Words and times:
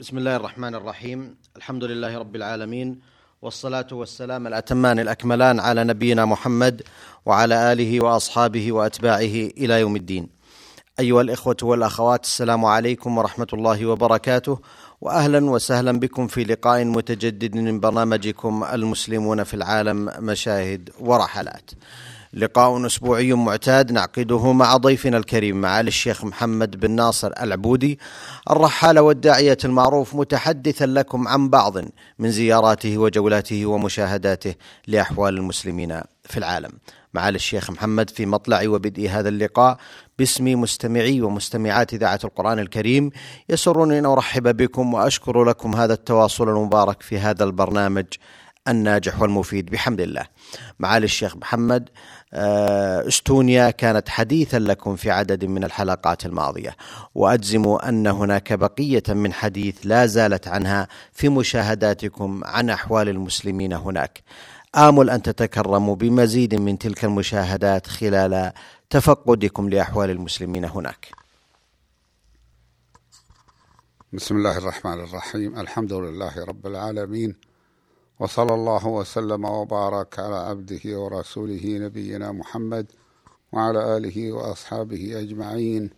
بسم 0.00 0.18
الله 0.18 0.36
الرحمن 0.36 0.74
الرحيم. 0.74 1.36
الحمد 1.56 1.84
لله 1.84 2.18
رب 2.18 2.36
العالمين 2.36 3.00
والصلاة 3.42 3.86
والسلام 3.92 4.46
الأتمان 4.46 4.98
الأكملان 4.98 5.60
على 5.60 5.84
نبينا 5.84 6.24
محمد 6.24 6.82
وعلى 7.26 7.72
آله 7.72 8.00
وأصحابه 8.04 8.72
وأتباعه 8.72 9.36
إلى 9.56 9.80
يوم 9.80 9.96
الدين. 9.96 10.28
أيها 11.00 11.20
الإخوة 11.20 11.56
والأخوات 11.62 12.24
السلام 12.24 12.64
عليكم 12.64 13.18
ورحمة 13.18 13.46
الله 13.52 13.86
وبركاته 13.86 14.58
واهلا 15.00 15.50
وسهلا 15.50 15.92
بكم 15.92 16.26
في 16.26 16.44
لقاء 16.44 16.84
متجدد 16.84 17.54
من 17.56 17.80
برنامجكم 17.80 18.64
المسلمون 18.72 19.44
في 19.44 19.54
العالم 19.54 20.12
مشاهد 20.18 20.90
ورحلات. 21.00 21.70
لقاء 22.36 22.86
أسبوعي 22.86 23.32
معتاد 23.32 23.92
نعقده 23.92 24.52
مع 24.52 24.76
ضيفنا 24.76 25.16
الكريم 25.16 25.60
معالي 25.60 25.88
الشيخ 25.88 26.24
محمد 26.24 26.80
بن 26.80 26.90
ناصر 26.90 27.32
العبودي 27.40 27.98
الرحاله 28.50 29.02
والداعية 29.02 29.58
المعروف 29.64 30.14
متحدثا 30.14 30.86
لكم 30.86 31.28
عن 31.28 31.48
بعض 31.48 31.76
من 32.18 32.30
زياراته 32.30 32.98
وجولاته 32.98 33.66
ومشاهداته 33.66 34.54
لأحوال 34.86 35.36
المسلمين 35.36 36.00
في 36.24 36.36
العالم. 36.36 36.70
معالي 37.14 37.36
الشيخ 37.36 37.70
محمد 37.70 38.10
في 38.10 38.26
مطلع 38.26 38.68
وبدء 38.68 39.08
هذا 39.08 39.28
اللقاء 39.28 39.78
باسم 40.18 40.60
مستمعي 40.60 41.22
ومستمعات 41.22 41.94
إذاعة 41.94 42.20
القرآن 42.24 42.58
الكريم 42.58 43.10
يسرني 43.48 43.98
أن 43.98 44.06
أرحب 44.06 44.56
بكم 44.56 44.94
وأشكر 44.94 45.44
لكم 45.44 45.74
هذا 45.74 45.94
التواصل 45.94 46.48
المبارك 46.48 47.02
في 47.02 47.18
هذا 47.18 47.44
البرنامج 47.44 48.06
الناجح 48.68 49.22
والمفيد 49.22 49.70
بحمد 49.70 50.00
الله. 50.00 50.26
معالي 50.78 51.04
الشيخ 51.04 51.36
محمد 51.36 51.88
إستونيا 52.32 53.70
كانت 53.70 54.08
حديثا 54.08 54.58
لكم 54.58 54.96
في 54.96 55.10
عدد 55.10 55.44
من 55.44 55.64
الحلقات 55.64 56.26
الماضية 56.26 56.76
وأجزم 57.14 57.68
أن 57.68 58.06
هناك 58.06 58.52
بقية 58.52 59.02
من 59.08 59.32
حديث 59.32 59.76
لا 59.84 60.06
زالت 60.06 60.48
عنها 60.48 60.88
في 61.12 61.28
مشاهداتكم 61.28 62.40
عن 62.44 62.70
أحوال 62.70 63.08
المسلمين 63.08 63.72
هناك. 63.72 64.22
آمل 64.76 65.10
أن 65.10 65.22
تتكرموا 65.22 65.96
بمزيد 65.96 66.54
من 66.54 66.78
تلك 66.78 67.04
المشاهدات 67.04 67.86
خلال 67.86 68.52
تفقدكم 68.90 69.68
لأحوال 69.68 70.10
المسلمين 70.10 70.64
هناك. 70.64 71.08
بسم 74.12 74.36
الله 74.36 74.58
الرحمن 74.58 75.00
الرحيم 75.00 75.58
الحمد 75.58 75.92
لله 75.92 76.44
رب 76.44 76.66
العالمين 76.66 77.36
وصلى 78.18 78.54
الله 78.54 78.86
وسلم 78.86 79.44
وبارك 79.44 80.18
على 80.18 80.36
عبده 80.36 80.80
ورسوله 81.00 81.62
نبينا 81.64 82.32
محمد 82.32 82.86
وعلى 83.52 83.96
آله 83.96 84.32
وأصحابه 84.32 85.20
أجمعين. 85.20 85.90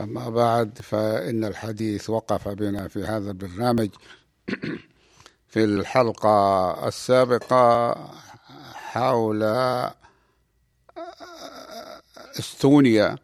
أما 0.00 0.30
بعد 0.30 0.78
فإن 0.78 1.44
الحديث 1.44 2.10
وقف 2.10 2.48
بنا 2.48 2.88
في 2.88 3.04
هذا 3.04 3.30
البرنامج. 3.30 3.88
في 5.52 5.64
الحلقة 5.64 6.88
السابقة 6.88 7.94
حول 8.72 9.42
إستونيا. 12.38 13.16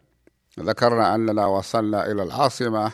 ذكرنا 0.60 1.14
أننا 1.14 1.46
وصلنا 1.46 2.10
إلى 2.10 2.22
العاصمة 2.22 2.92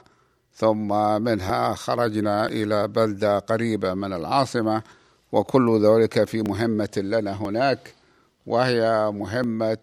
ثم 0.55 0.89
منها 1.23 1.75
خرجنا 1.75 2.47
إلى 2.47 2.89
بلدة 2.89 3.39
قريبة 3.39 3.95
من 3.95 4.13
العاصمة. 4.13 4.83
وكل 5.37 5.81
ذلك 5.87 6.25
في 6.25 6.43
مهمة 6.43 6.89
لنا 6.97 7.33
هناك 7.33 7.95
وهي 8.47 9.11
مهمة 9.15 9.79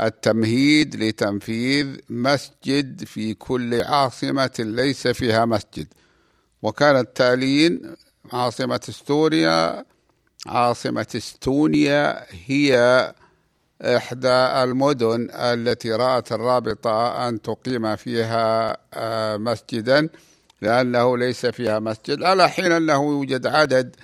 التمهيد 0.00 0.96
لتنفيذ 0.96 1.96
مسجد 2.10 3.04
في 3.04 3.34
كل 3.34 3.82
عاصمة 3.82 4.50
ليس 4.58 5.08
فيها 5.08 5.44
مسجد. 5.44 5.86
وكانت 6.62 7.08
تالين 7.14 7.94
عاصمة 8.32 8.80
استوريا 8.88 9.84
عاصمة 10.46 11.06
استونيا 11.16 12.24
هي 12.46 12.74
إحدى 13.82 14.28
المدن 14.62 15.28
التي 15.30 15.92
رأت 15.92 16.32
الرابطة 16.32 17.28
أن 17.28 17.42
تقيم 17.42 17.96
فيها 17.96 18.76
آه، 18.94 19.36
مسجدا 19.36 20.08
لأنه 20.62 21.18
ليس 21.18 21.46
فيها 21.46 21.78
مسجد. 21.78 22.22
على 22.22 22.48
حين 22.48 22.72
أنه 22.72 23.04
يوجد 23.04 23.46
عدد 23.46 23.96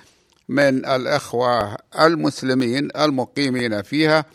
من 0.49 0.85
الإخوة 0.85 1.77
المسلمين 1.99 2.89
المقيمين 2.97 3.81
فيها 3.81 4.25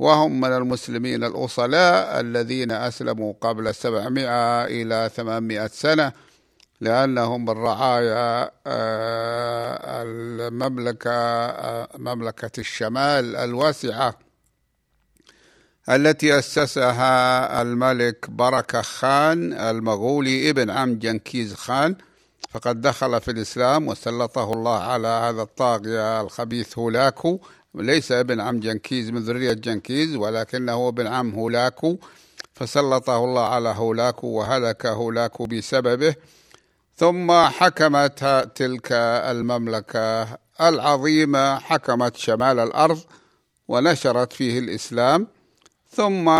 وهم 0.00 0.40
من 0.40 0.52
المسلمين 0.52 1.24
الأصلاء 1.24 2.20
الذين 2.20 2.72
أسلموا 2.72 3.32
قبل 3.40 3.74
700 3.74 4.64
إلى 4.64 5.10
800 5.16 5.66
سنة 5.66 6.12
لأنهم 6.80 7.44
من 7.44 7.50
رعايا 7.50 8.50
آه، 8.66 10.02
المملكة 10.02 11.10
آه، 11.10 11.88
مملكة 11.98 12.60
الشمال 12.60 13.36
الواسعة 13.36 14.18
التي 15.88 16.38
أسسها 16.38 17.62
الملك 17.62 18.30
بركة 18.30 18.82
خان 18.82 19.52
المغولي 19.52 20.50
ابن 20.50 20.70
عم 20.70 20.98
جنكيز 20.98 21.54
خان. 21.54 21.96
فقد 22.50 22.80
دخل 22.80 23.20
في 23.20 23.30
الإسلام 23.30 23.88
وسلطه 23.88 24.52
الله 24.52 24.78
على 24.78 25.08
هذا 25.08 25.42
الطاغية 25.42 26.20
الخبيث 26.20 26.78
هولاكو 26.78 27.40
ليس 27.74 28.12
ابن 28.12 28.40
عم 28.40 28.60
جنكيز 28.60 29.10
من 29.10 29.22
ذرية 29.22 29.52
جنكيز 29.52 30.16
ولكنه 30.16 30.88
ابن 30.88 31.06
عم 31.06 31.34
هولاكو 31.34 31.98
فسلطه 32.54 33.24
الله 33.24 33.44
على 33.44 33.68
هولاكو 33.68 34.26
وهلك 34.26 34.86
هولاكو 34.86 35.46
بسببه. 35.46 36.14
ثم 36.96 37.32
حكمت 37.32 38.24
تلك 38.54 38.92
المملكة 38.92 40.38
العظيمة 40.60 41.58
حكمت 41.58 42.16
شمال 42.16 42.58
الأرض 42.58 43.00
ونشرت 43.68 44.32
فيه 44.32 44.58
الإسلام. 44.58 45.26
ثم 45.96 46.30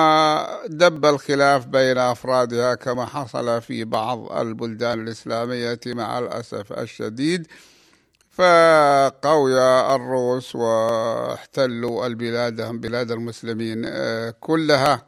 دب 0.66 1.04
الخلاف 1.06 1.66
بين 1.66 1.98
أفرادها 1.98 2.74
كما 2.74 3.06
حصل 3.06 3.62
في 3.62 3.84
بعض 3.84 4.32
البلدان 4.32 5.02
الإسلامية 5.02 5.80
مع 5.86 6.18
الأسف 6.18 6.72
الشديد 6.72 7.46
فقوي 8.30 9.60
الروس 9.94 10.56
واحتلوا 10.56 12.06
البلاد 12.06 12.62
بلاد 12.80 13.10
المسلمين 13.10 13.82
آه، 13.86 14.34
كلها. 14.40 15.06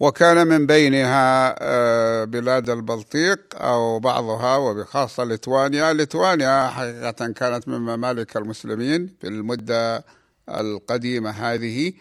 وكان 0.00 0.46
من 0.46 0.66
بينها 0.66 1.56
آه، 1.58 2.24
بلاد 2.24 2.70
البلطيق 2.70 3.40
أو 3.54 3.98
بعضها 3.98 4.56
وبخاصة 4.56 5.24
ليتوانيا. 5.24 5.92
ليتوانيا 5.92 6.68
حقيقة 6.68 7.32
كانت 7.32 7.68
من 7.68 7.78
ممالك 7.78 8.36
المسلمين 8.36 9.16
في 9.20 9.26
المدة 9.26 10.04
القديمة 10.48 11.30
هذه. 11.30 11.92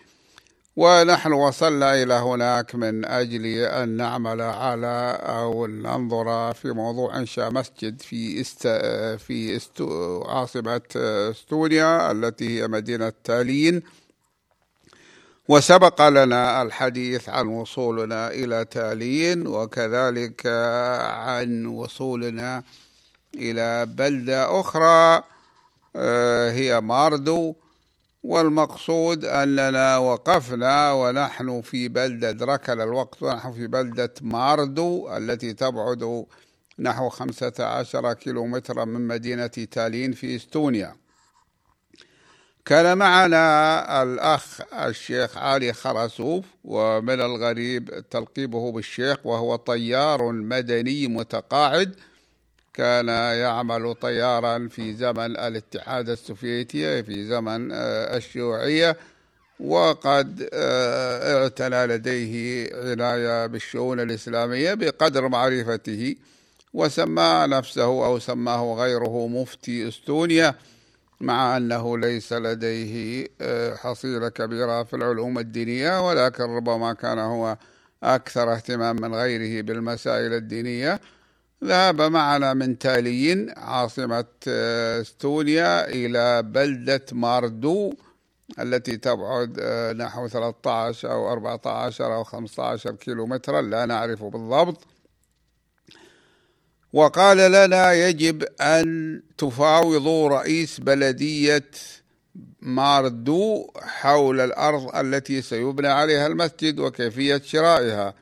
ونحن 0.77 1.33
وصلنا 1.33 2.03
إلى 2.03 2.13
هناك 2.13 2.75
من 2.75 3.05
أجل 3.05 3.45
أن 3.45 3.89
نعمل 3.89 4.41
على 4.41 5.19
أو 5.21 5.67
ننظر 5.67 6.53
في 6.53 6.71
موضوع 6.71 7.17
إنشاء 7.17 7.51
مسجد 7.51 8.01
في 8.01 8.41
است 8.41 8.67
في 9.17 9.55
استو 9.55 10.21
عاصمة 10.21 10.81
إستونيا 11.31 12.11
التي 12.11 12.59
هي 12.61 12.67
مدينة 12.67 13.13
تالين. 13.23 13.81
وسبق 15.49 16.07
لنا 16.07 16.61
الحديث 16.61 17.29
عن 17.29 17.47
وصولنا 17.47 18.27
إلى 18.27 18.65
تالين 18.65 19.47
وكذلك 19.47 20.47
عن 21.01 21.65
وصولنا 21.65 22.63
إلى 23.35 23.85
بلدة 23.85 24.59
أخرى 24.59 25.23
آه، 25.95 26.51
هي 26.51 26.81
ماردو. 26.81 27.55
والمقصود 28.23 29.25
أننا 29.25 29.97
وقفنا 29.97 30.91
ونحن 30.91 31.61
في 31.61 31.87
بلدة 31.87 32.45
ركل 32.45 32.81
الوقت 32.81 33.23
ونحن 33.23 33.51
في 33.51 33.67
بلدة 33.67 34.13
ماردو 34.21 35.17
التي 35.17 35.53
تبعد 35.53 36.25
نحو 36.79 37.09
خمسة 37.09 37.53
عشر 37.59 38.13
كيلومترا 38.13 38.85
من 38.85 39.07
مدينة 39.07 39.47
تالين 39.47 40.11
في 40.11 40.35
إستونيا. 40.35 40.95
كان 42.65 42.97
معنا 42.97 44.03
الأخ 44.03 44.61
الشيخ 44.73 45.37
علي 45.37 45.73
خرسوف 45.73 46.45
ومن 46.63 47.21
الغريب 47.21 48.03
تلقيبه 48.09 48.71
بالشيخ 48.71 49.25
وهو 49.25 49.55
طيار 49.55 50.31
مدني 50.31 51.07
متقاعد. 51.07 51.95
كان 52.77 53.07
يعمل 53.37 53.95
طيارا 53.95 54.67
في 54.71 54.93
زمن 54.93 55.37
الاتحاد 55.37 56.09
السوفيتي 56.09 57.03
في 57.03 57.25
زمن 57.25 57.71
آه، 57.71 58.17
الشيوعية 58.17 58.97
وقد 59.59 60.49
آه، 60.53 61.43
اعتنى 61.43 61.85
لديه 61.85 62.69
عناية 62.73 63.45
بالشؤون 63.45 63.99
الإسلامية 63.99 64.73
بقدر 64.73 65.27
معرفته 65.27 66.15
وسمى 66.73 67.45
نفسه 67.47 67.83
أو 67.83 68.19
سماه 68.19 68.73
غيره 68.73 69.27
مفتي 69.27 69.87
إستونيا 69.87 70.55
مع 71.21 71.57
أنه 71.57 71.97
ليس 71.97 72.33
لديه 72.33 73.27
آه، 73.41 73.75
حصيلة 73.75 74.29
كبيرة 74.29 74.83
في 74.83 74.95
العلوم 74.95 75.39
الدينية 75.39 76.07
ولكن 76.09 76.43
ربما 76.43 76.93
كان 76.93 77.19
هو 77.19 77.57
أكثر 78.03 78.53
اهتمام 78.53 78.95
من 78.95 79.15
غيره 79.15 79.61
بالمسائل 79.61 80.33
الدينية. 80.33 80.99
ذهب 81.63 82.01
معنا 82.01 82.53
من 82.53 82.79
تاليين 82.79 83.53
عاصمة 83.57 84.25
إستونيا 85.01 85.89
إلى 85.89 86.43
بلدة 86.43 87.05
ماردو 87.11 87.93
التي 88.59 88.97
تبعد 88.97 89.59
نحو 89.97 90.27
13 90.27 91.11
أو 91.11 91.31
14 91.31 92.15
أو 92.15 92.23
15 92.23 92.91
كيلومترا 92.91 93.61
لا 93.61 93.85
نعرف 93.85 94.23
بالضبط. 94.23 94.87
وقال 96.93 97.37
لنا 97.37 97.93
يجب 97.93 98.43
أن 98.61 99.21
تفاوضوا 99.37 100.29
رئيس 100.29 100.79
بلدية 100.79 101.71
ماردو 102.61 103.71
حول 103.77 104.41
الأرض 104.41 104.95
التي 104.95 105.41
سيبنى 105.41 105.87
عليها 105.87 106.27
المسجد 106.27 106.79
وكيفية 106.79 107.41
شرائها. 107.45 108.13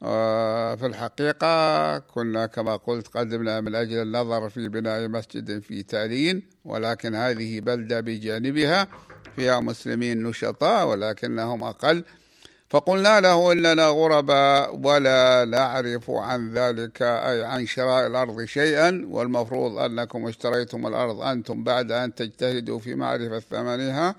في 0.00 0.86
الحقيقة 0.86 1.98
كنا 1.98 2.46
كما 2.46 2.76
قلت 2.76 3.08
قدمنا 3.08 3.60
من 3.60 3.74
أجل 3.74 4.02
النظر 4.02 4.50
في 4.50 4.68
بناء 4.68 5.08
مسجد 5.08 5.58
في 5.58 5.82
تالين 5.82 6.42
ولكن 6.64 7.14
هذه 7.14 7.60
بلدة 7.60 8.00
بجانبها 8.00 8.88
فيها 9.36 9.60
مسلمين 9.60 10.22
نشطاء 10.22 10.88
ولكنهم 10.88 11.64
أقل. 11.64 12.04
فقلنا 12.70 13.20
له 13.20 13.52
إننا 13.52 13.86
غرباء 13.86 14.76
ولا 14.76 15.44
نعرف 15.44 16.10
عن 16.10 16.54
ذلك 16.54 17.02
أي 17.02 17.44
عن 17.44 17.66
شراء 17.66 18.06
الأرض 18.06 18.44
شيئا 18.44 19.06
والمفروض 19.10 19.78
أنكم 19.78 20.26
اشتريتم 20.26 20.86
الأرض 20.86 21.20
أنتم 21.20 21.64
بعد 21.64 21.92
أن 21.92 22.14
تجتهدوا 22.14 22.78
في 22.78 22.94
معرفة 22.94 23.40
ثمنها 23.40 24.14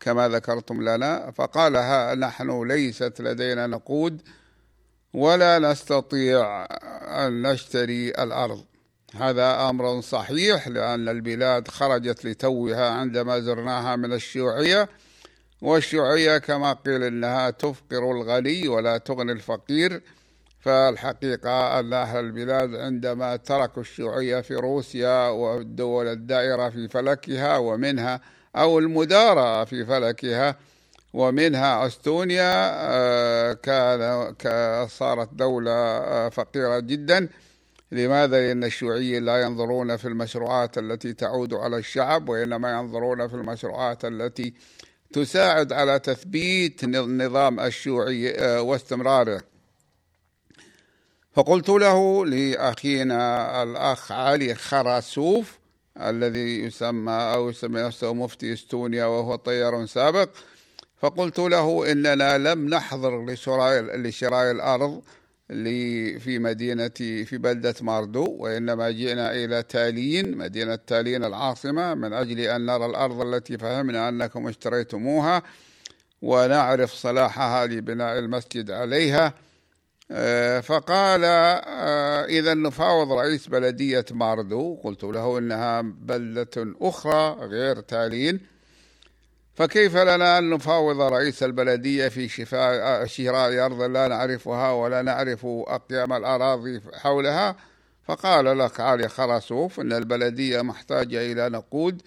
كما 0.00 0.28
ذكرتم 0.28 0.82
لنا. 0.82 1.30
فقال 1.30 1.76
ها 1.76 2.14
نحن 2.14 2.66
ليست 2.68 3.20
لدينا 3.20 3.66
نقود. 3.66 4.22
ولا 5.16 5.58
نستطيع 5.58 6.66
أن 7.26 7.42
نشتري 7.42 8.08
الأرض. 8.08 8.64
هذا 9.14 9.68
أمر 9.68 10.00
صحيح 10.00 10.68
لأن 10.68 11.08
البلاد 11.08 11.68
خرجت 11.68 12.24
لتوها 12.24 12.90
عندما 12.90 13.40
زرناها 13.40 13.96
من 13.96 14.12
الشيوعية 14.12 14.88
والشيوعية 15.62 16.38
كما 16.38 16.72
قيل 16.72 17.02
إنها 17.02 17.50
تفقر 17.50 18.10
الغني 18.10 18.68
ولا 18.68 18.98
تغني 18.98 19.32
الفقير. 19.32 20.02
فالحقيقة 20.60 21.80
أن 21.80 21.92
أهل 21.92 22.18
البلاد 22.18 22.74
عندما 22.74 23.36
تركوا 23.36 23.82
الشيوعية 23.82 24.40
في 24.40 24.54
روسيا 24.54 25.28
والدول 25.28 26.06
الدائرة 26.06 26.68
في 26.68 26.88
فلكها 26.88 27.56
ومنها 27.56 28.20
أو 28.56 28.78
المدارة 28.78 29.64
في 29.64 29.84
فلكها 29.84 30.56
ومنها 31.12 31.86
أستونيا 31.86 32.70
آه، 32.74 33.52
كان 33.52 34.88
صارت 34.88 35.34
دولة 35.34 35.70
آه، 35.70 36.28
فقيرة 36.28 36.78
جدا 36.78 37.28
لماذا؟ 37.92 38.40
لأن 38.40 38.64
الشيوعيين 38.64 39.24
لا 39.24 39.42
ينظرون 39.42 39.96
في 39.96 40.08
المشروعات 40.08 40.78
التي 40.78 41.12
تعود 41.12 41.54
على 41.54 41.76
الشعب 41.76 42.28
وإنما 42.28 42.72
ينظرون 42.72 43.28
في 43.28 43.34
المشروعات 43.34 44.04
التي 44.04 44.54
تساعد 45.12 45.72
على 45.72 45.98
تثبيت 45.98 46.84
النظام 46.84 47.60
الشيوعي 47.60 48.30
آه، 48.30 48.62
واستمراره 48.62 49.42
فقلت 51.32 51.68
له 51.68 52.26
لأخينا 52.26 53.62
الأخ 53.62 54.12
علي 54.12 54.54
خراسوف 54.54 55.58
الذي 56.00 56.60
يسمى 56.60 57.12
أو 57.12 57.50
يسمى 57.50 57.82
نفسه 57.82 58.14
مفتي 58.14 58.52
أستونيا 58.52 59.04
وهو 59.04 59.36
طيار 59.36 59.86
سابق 59.86 60.28
فقلت 60.96 61.38
له 61.38 61.92
إننا 61.92 62.38
لم 62.38 62.68
نحضر 62.68 63.26
لشراء 63.26 63.96
لشراء 63.96 64.50
الأرض 64.50 65.02
في 66.18 66.38
مدينة 66.38 66.88
في 66.98 67.38
بلدة 67.38 67.74
ماردو 67.80 68.36
وإنما 68.38 68.90
جئنا 68.90 69.32
إلى 69.32 69.62
تالين 69.62 70.36
مدينة 70.36 70.74
تالين 70.86 71.24
العاصمة 71.24 71.94
من 71.94 72.12
أجل 72.12 72.40
أن 72.40 72.66
نرى 72.66 72.86
الأرض 72.86 73.20
التي 73.20 73.58
فهمنا 73.58 74.08
أنكم 74.08 74.48
اشتريتموها 74.48 75.42
ونعرف 76.22 76.92
صلاحها 76.92 77.66
لبناء 77.66 78.18
المسجد 78.18 78.70
عليها. 78.70 79.34
آه، 80.10 80.60
فقال 80.60 81.20
آه، 81.24 82.24
إذا 82.24 82.54
نفاوض 82.54 83.12
رئيس 83.12 83.46
بلدية 83.48 84.04
ماردو. 84.10 84.74
قلت 84.74 85.04
له 85.04 85.38
إنها 85.38 85.80
بلدة 85.82 86.74
أخرى 86.80 87.46
غير 87.46 87.80
تالين. 87.80 88.40
فكيف 89.56 89.96
لنا 89.96 90.38
أن 90.38 90.50
نفاوض 90.50 91.00
رئيس 91.00 91.42
البلدية 91.42 92.08
في 92.08 92.28
شفاء 92.28 93.06
شراء 93.06 93.66
أرض 93.66 93.82
لا 93.82 94.08
نعرفها 94.08 94.72
ولا 94.72 95.02
نعرف 95.02 95.46
أقيام 95.46 96.12
الأراضي 96.12 96.80
حولها؟ 96.94 97.56
فقال 98.04 98.58
لك 98.58 98.80
علي 98.80 99.08
خرسوف 99.08 99.80
أن 99.80 99.92
البلدية 99.92 100.62
محتاجة 100.62 101.32
إلى 101.32 101.48
نقود 101.48 102.02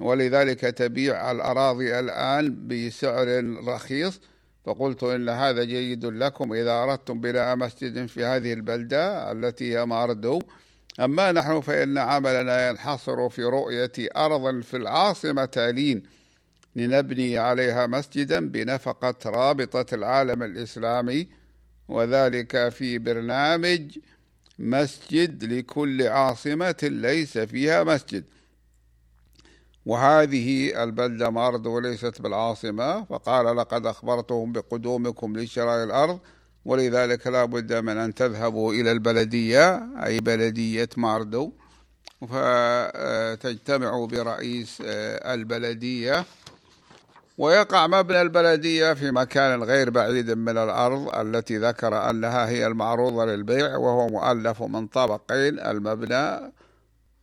ولذلك 0.00 0.60
تبيع 0.60 1.30
الأراضي 1.30 1.98
الآن 1.98 2.68
بسعر 2.68 3.56
رخيص. 3.66 4.20
فقلت 4.64 5.02
إن 5.02 5.28
هذا 5.28 5.64
جيد 5.64 6.04
لكم 6.04 6.52
إذا 6.52 6.72
أردتم 6.72 7.20
بناء 7.20 7.56
مسجد 7.56 8.06
في 8.06 8.24
هذه 8.24 8.52
البلدة 8.52 9.32
التي 9.32 9.78
هي 9.78 9.86
ماردو. 9.86 10.42
أما 11.00 11.32
نحن 11.32 11.60
فإن 11.60 11.98
عملنا 11.98 12.68
ينحصر 12.68 13.28
في 13.28 13.44
رؤية 13.44 13.92
أرض 14.16 14.60
في 14.60 14.76
العاصمة 14.76 15.44
تالين 15.44 16.02
لنبني 16.76 17.38
عليها 17.38 17.86
مسجدا 17.86 18.48
بنفقة 18.48 19.14
رابطة 19.30 19.94
العالم 19.94 20.42
الإسلامي 20.42 21.28
وذلك 21.88 22.68
في 22.68 22.98
برنامج 22.98 23.98
مسجد 24.58 25.44
لكل 25.44 26.02
عاصمة 26.02 26.76
ليس 26.82 27.38
فيها 27.38 27.84
مسجد. 27.84 28.24
وهذه 29.86 30.82
البلدة 30.82 31.30
مارد 31.30 31.66
وليست 31.66 32.20
بالعاصمة 32.22 33.04
فقال 33.04 33.56
لقد 33.56 33.86
أخبرتهم 33.86 34.52
بقدومكم 34.52 35.36
لشراء 35.36 35.84
الأرض 35.84 36.20
ولذلك 36.64 37.26
لا 37.26 37.44
بد 37.44 37.72
من 37.72 37.96
أن 37.96 38.14
تذهبوا 38.14 38.72
إلى 38.72 38.92
البلدية 38.92 39.88
أي 40.04 40.20
بلدية 40.20 40.88
ماردو 40.96 41.52
فتجتمعوا 42.28 44.06
برئيس 44.06 44.78
البلدية. 44.80 46.24
ويقع 47.38 47.86
مبنى 47.86 48.22
البلدية 48.22 48.92
في 48.92 49.10
مكان 49.10 49.62
غير 49.62 49.90
بعيد 49.90 50.30
من 50.30 50.58
الأرض 50.58 51.14
التي 51.14 51.58
ذكر 51.58 52.10
أنها 52.10 52.48
هي 52.48 52.66
المعروضة 52.66 53.24
للبيع 53.24 53.76
وهو 53.76 54.08
مؤلف 54.08 54.62
من 54.62 54.86
طابقين. 54.86 55.60
المبنى 55.60 56.52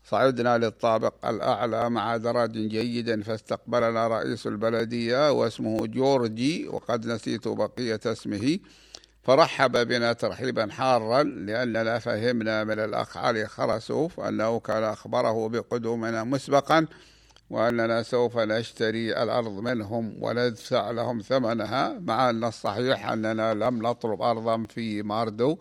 صعدنا 0.04 0.58
للطابق 0.58 1.26
الأعلى 1.26 1.90
مع 1.90 2.18
درج 2.18 2.52
جيد 2.52 3.24
فاستقبلنا 3.24 4.08
رئيس 4.08 4.48
البلدية 4.48 5.32
واسمه 5.32 5.88
جورجي 5.88 6.68
وقد 6.68 7.06
نسيت 7.06 7.48
بقية 7.48 8.00
اسمه. 8.06 8.60
فرحب 9.24 9.88
بنا 9.88 10.14
ترحيبا 10.14 10.68
حارا 10.72 11.24
لأننا 11.24 12.00
فهمنا 12.00 12.64
من 12.64 12.80
الأخ 12.80 13.18
علي 13.18 13.48
خرسوف 13.48 14.20
أنه 14.20 14.60
كان 14.60 14.84
أخبره 14.84 15.50
بقدومنا 15.50 16.24
مسبقا. 16.24 16.88
وأننا 17.52 18.04
سوف 18.04 18.38
نشتري 18.38 19.24
الأرض 19.24 19.52
منهم 19.52 20.16
وندفع 20.24 20.92
لهم 20.92 21.20
ثمنها 21.22 22.00
مع 22.00 22.30
أن 22.30 22.44
الصحيح 22.44 23.10
أننا 23.10 23.54
لم 23.54 23.88
نطلب 23.88 24.22
أرضا 24.22 24.64
في 24.64 25.04
ماردو 25.04 25.58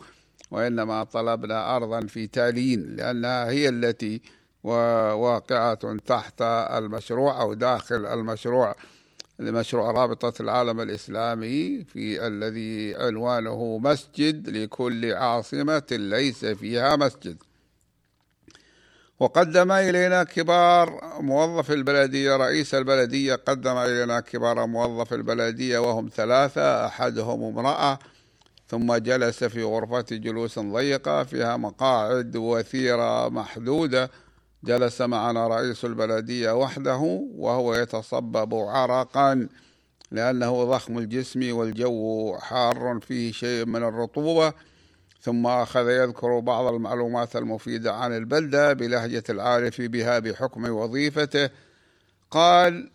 وإنما 0.50 1.04
طلبنا 1.04 1.76
أرضا 1.76 2.00
في 2.00 2.26
تالين 2.26 2.96
لأنها 2.96 3.50
هي 3.50 3.68
التي 3.68 4.22
واقعة 4.64 5.96
تحت 6.06 6.42
المشروع 6.42 7.40
أو 7.40 7.54
داخل 7.54 8.06
المشروع 8.06 8.74
لمشروع 9.38 9.90
رابطة 9.90 10.42
العالم 10.42 10.80
الإسلامي 10.80 11.84
في 11.84 12.26
الذي 12.26 12.94
عنوانه 12.96 13.78
مسجد 13.78 14.48
لكل 14.48 15.12
عاصمة 15.12 15.86
ليس 15.90 16.44
فيها 16.44 16.96
مسجد. 16.96 17.36
وقدم 19.20 19.72
إلينا 19.72 20.24
كبار 20.24 21.00
موظف 21.20 21.70
البلدية 21.70 22.36
رئيس 22.36 22.74
البلدية 22.74 23.34
قدم 23.34 23.76
إلينا 23.76 24.20
كبار 24.20 24.66
موظف 24.66 25.12
البلدية 25.12 25.78
وهم 25.78 26.10
ثلاثة 26.16 26.86
أحدهم 26.86 27.44
امرأة 27.44 27.98
ثم 28.68 28.94
جلس 28.94 29.44
في 29.44 29.62
غرفة 29.62 30.04
جلوس 30.10 30.58
ضيقة 30.58 31.24
فيها 31.24 31.56
مقاعد 31.56 32.36
وثيرة 32.36 33.28
محدودة. 33.28 34.10
جلس 34.64 35.00
معنا 35.00 35.48
رئيس 35.48 35.84
البلدية 35.84 36.52
وحده 36.56 37.26
وهو 37.34 37.74
يتصبب 37.74 38.54
عرقا 38.54 39.48
لأنه 40.10 40.64
ضخم 40.64 40.98
الجسم 40.98 41.56
والجو 41.56 42.36
حار 42.38 42.98
فيه 43.02 43.32
شيء 43.32 43.66
من 43.66 43.82
الرطوبة. 43.82 44.52
ثم 45.20 45.46
أخذ 45.46 45.88
يذكر 45.88 46.38
بعض 46.38 46.74
المعلومات 46.74 47.36
المفيدة 47.36 47.92
عن 47.92 48.16
البلدة 48.16 48.72
بلهجة 48.72 49.22
العارف 49.30 49.80
بها 49.80 50.18
بحكم 50.18 50.70
وظيفته. 50.70 51.50
قال 52.30 52.90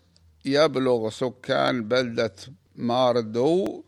يبلغ 0.46 1.10
سكان 1.10 1.88
بلدة 1.88 2.36
ماردو 2.76 3.84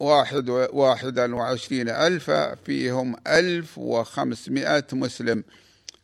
واحد 0.00 0.48
واحدا 0.50 1.34
وعشرين 1.34 1.88
ألفا 1.88 2.54
فيهم 2.54 3.16
ألف 3.26 3.78
وخمسمائة 3.78 4.84
مسلم. 4.92 5.44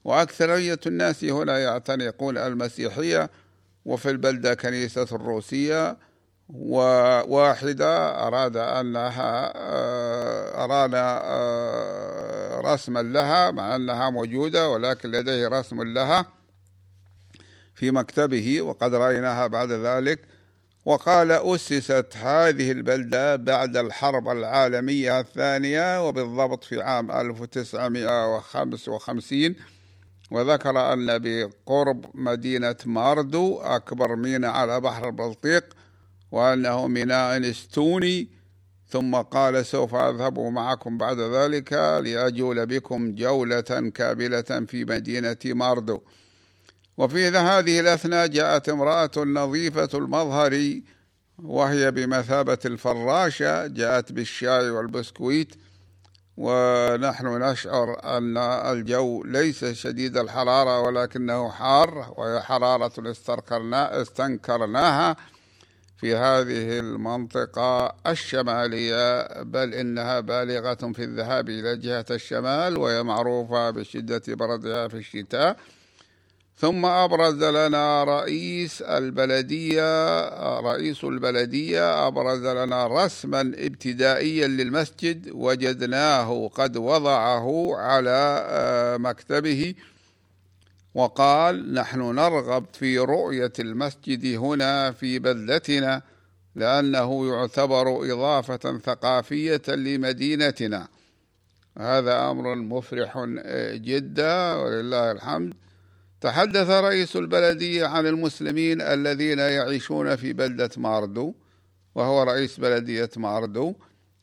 وأكثرية 0.04 0.80
الناس 0.86 1.24
هنا 1.24 1.58
يعتنقون 1.58 2.38
المسيحية 2.38 3.30
وفي 3.84 4.10
البلدة 4.10 4.54
كنيسة 4.54 5.06
الروسية. 5.12 5.96
وواحدة 6.48 8.26
أراد 8.26 8.56
أنها 8.56 9.52
آه، 9.56 10.64
أراد 10.64 10.90
آه، 10.94 12.60
رسما 12.60 13.02
لها 13.02 13.50
مع 13.50 13.76
أنها 13.76 14.10
موجودة 14.10 14.68
ولكن 14.68 15.10
لديه 15.10 15.48
رسم 15.48 15.82
لها 15.82 16.26
في 17.74 17.90
مكتبه 17.90 18.62
وقد 18.62 18.94
رأيناها 18.94 19.46
بعد 19.46 19.70
ذلك. 19.70 20.20
وقال 20.84 21.32
أسست 21.32 22.16
هذه 22.16 22.72
البلدة 22.72 23.36
بعد 23.36 23.76
الحرب 23.76 24.28
العالمية 24.28 25.20
الثانية 25.20 26.08
وبالضبط 26.08 26.64
في 26.64 26.82
عام 26.82 27.10
1955 27.10 29.54
وذكر 30.30 30.92
أن 30.92 31.18
بقرب 31.18 32.04
مدينة 32.14 32.76
ماردو 32.86 33.58
أكبر 33.58 34.16
ميناء 34.16 34.50
على 34.50 34.80
بحر 34.80 35.08
البلطيق 35.08 35.64
وأنه 36.34 36.86
ميناء 36.86 37.50
استوني 37.50 38.28
ثم 38.88 39.14
قال 39.14 39.66
سوف 39.66 39.94
أذهب 39.94 40.38
معكم 40.38 40.98
بعد 40.98 41.20
ذلك 41.20 41.72
لأجول 41.72 42.66
بكم 42.66 43.14
جولة 43.14 43.90
كاملة 43.94 44.66
في 44.68 44.84
مدينة 44.84 45.36
ماردو 45.44 46.00
وفي 46.96 47.28
هذه 47.28 47.80
الأثناء 47.80 48.26
جاءت 48.26 48.68
امرأة 48.68 49.10
نظيفة 49.16 49.88
المظهر 49.94 50.80
وهي 51.38 51.90
بمثابة 51.90 52.58
الفراشة 52.64 53.66
جاءت 53.66 54.12
بالشاي 54.12 54.70
والبسكويت 54.70 55.54
ونحن 56.36 57.26
نشعر 57.26 58.00
أن 58.04 58.36
الجو 58.72 59.22
ليس 59.24 59.64
شديد 59.64 60.16
الحرارة 60.16 60.80
ولكنه 60.80 61.50
حار 61.50 62.14
وهي 62.16 62.40
حرارة 62.40 62.92
استنكرناها. 64.02 65.16
في 66.04 66.16
هذه 66.16 66.78
المنطقة 66.78 67.94
الشمالية 68.06 69.42
بل 69.42 69.74
إنها 69.74 70.20
بالغة 70.20 70.92
في 70.92 71.04
الذهاب 71.04 71.48
إلى 71.48 71.76
جهة 71.76 72.04
الشمال 72.10 72.76
وهي 72.76 73.02
معروفة 73.02 73.70
بشدة 73.70 74.22
بردها 74.28 74.88
في 74.88 74.96
الشتاء. 74.96 75.56
ثم 76.58 76.86
أبرز 76.86 77.44
لنا 77.44 78.04
رئيس 78.04 78.82
البلدية 78.82 80.28
رئيس 80.60 81.04
البلدية 81.04 82.06
أبرز 82.06 82.46
لنا 82.46 82.86
رسما 82.86 83.40
ابتدائيا 83.40 84.46
للمسجد 84.46 85.30
وجدناه 85.32 86.48
قد 86.48 86.76
وضعه 86.76 87.76
على 87.76 88.46
آه، 88.48 88.96
مكتبه. 88.96 89.74
وقال 90.94 91.74
نحن 91.74 92.00
نرغب 92.00 92.66
في 92.72 92.98
رؤية 92.98 93.52
المسجد 93.58 94.38
هنا 94.38 94.92
في 94.92 95.18
بلدتنا 95.18 96.02
لأنه 96.54 97.26
يعتبر 97.28 98.12
إضافة 98.12 98.78
ثقافية 98.78 99.62
لمدينتنا. 99.68 100.88
هذا 101.78 102.30
أمر 102.30 102.54
مفرح 102.54 103.24
جدا 103.74 104.54
ولله 104.54 105.10
الحمد. 105.12 105.54
تحدث 106.20 106.70
رئيس 106.70 107.16
البلدية 107.16 107.86
عن 107.86 108.06
المسلمين 108.06 108.80
الذين 108.80 109.38
يعيشون 109.38 110.16
في 110.16 110.32
بلدة 110.32 110.70
ماردو 110.76 111.34
وهو 111.94 112.22
رئيس 112.22 112.60
بلدية 112.60 113.10
ماردو 113.16 113.74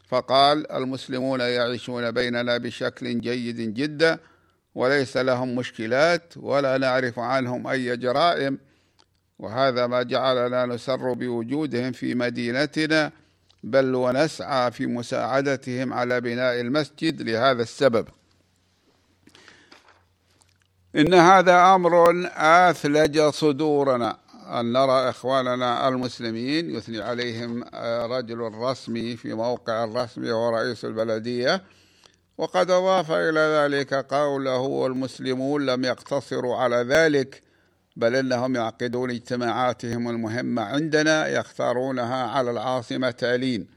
فقال 0.07 0.71
المسلمون 0.71 1.39
يعيشون 1.39 2.11
بيننا 2.11 2.57
بشكل 2.57 3.21
جيد 3.21 3.73
جدا 3.73 4.19
وليس 4.75 5.17
لهم 5.17 5.55
مشكلات 5.55 6.33
ولا 6.37 6.77
نعرف 6.77 7.19
عنهم 7.19 7.67
أي 7.67 7.97
جرائم. 7.97 8.59
وهذا 9.39 9.87
ما 9.87 10.03
جعلنا 10.03 10.65
نسر 10.65 11.13
بوجودهم 11.13 11.91
في 11.91 12.15
مدينتنا 12.15 13.11
بل 13.63 13.95
ونسعى 13.95 14.71
في 14.71 14.85
مساعدتهم 14.85 15.93
على 15.93 16.21
بناء 16.21 16.61
المسجد 16.61 17.21
لهذا 17.21 17.61
السبب. 17.61 18.07
إن 20.95 21.13
هذا 21.13 21.75
أمر 21.75 22.29
آثلج 22.35 23.19
صدورنا. 23.21 24.17
أن 24.59 24.73
نرى 24.73 25.09
إخواننا 25.09 25.87
المسلمين 25.87 26.75
يثني 26.75 27.01
عليهم 27.01 27.63
رجل 28.11 28.39
رسمي 28.39 29.15
في 29.17 29.33
موقع 29.33 29.83
الرسمي 29.83 30.31
وهو 30.31 30.49
رئيس 30.49 30.85
البلدية. 30.85 31.61
وقد 32.41 32.71
أضاف 32.71 33.11
إلى 33.11 33.39
ذلك 33.39 33.93
قوله 33.93 34.59
والمسلمون 34.59 35.65
لم 35.65 35.85
يقتصروا 35.85 36.55
على 36.55 36.75
ذلك 36.75 37.41
بل 37.95 38.15
إنهم 38.15 38.55
يعقدون 38.55 39.11
اجتماعاتهم 39.11 40.09
المهمة 40.09 40.61
عندنا 40.61 41.27
يختارونها 41.27 42.27
على 42.27 42.51
العاصمة 42.51 43.11
تالين. 43.11 43.67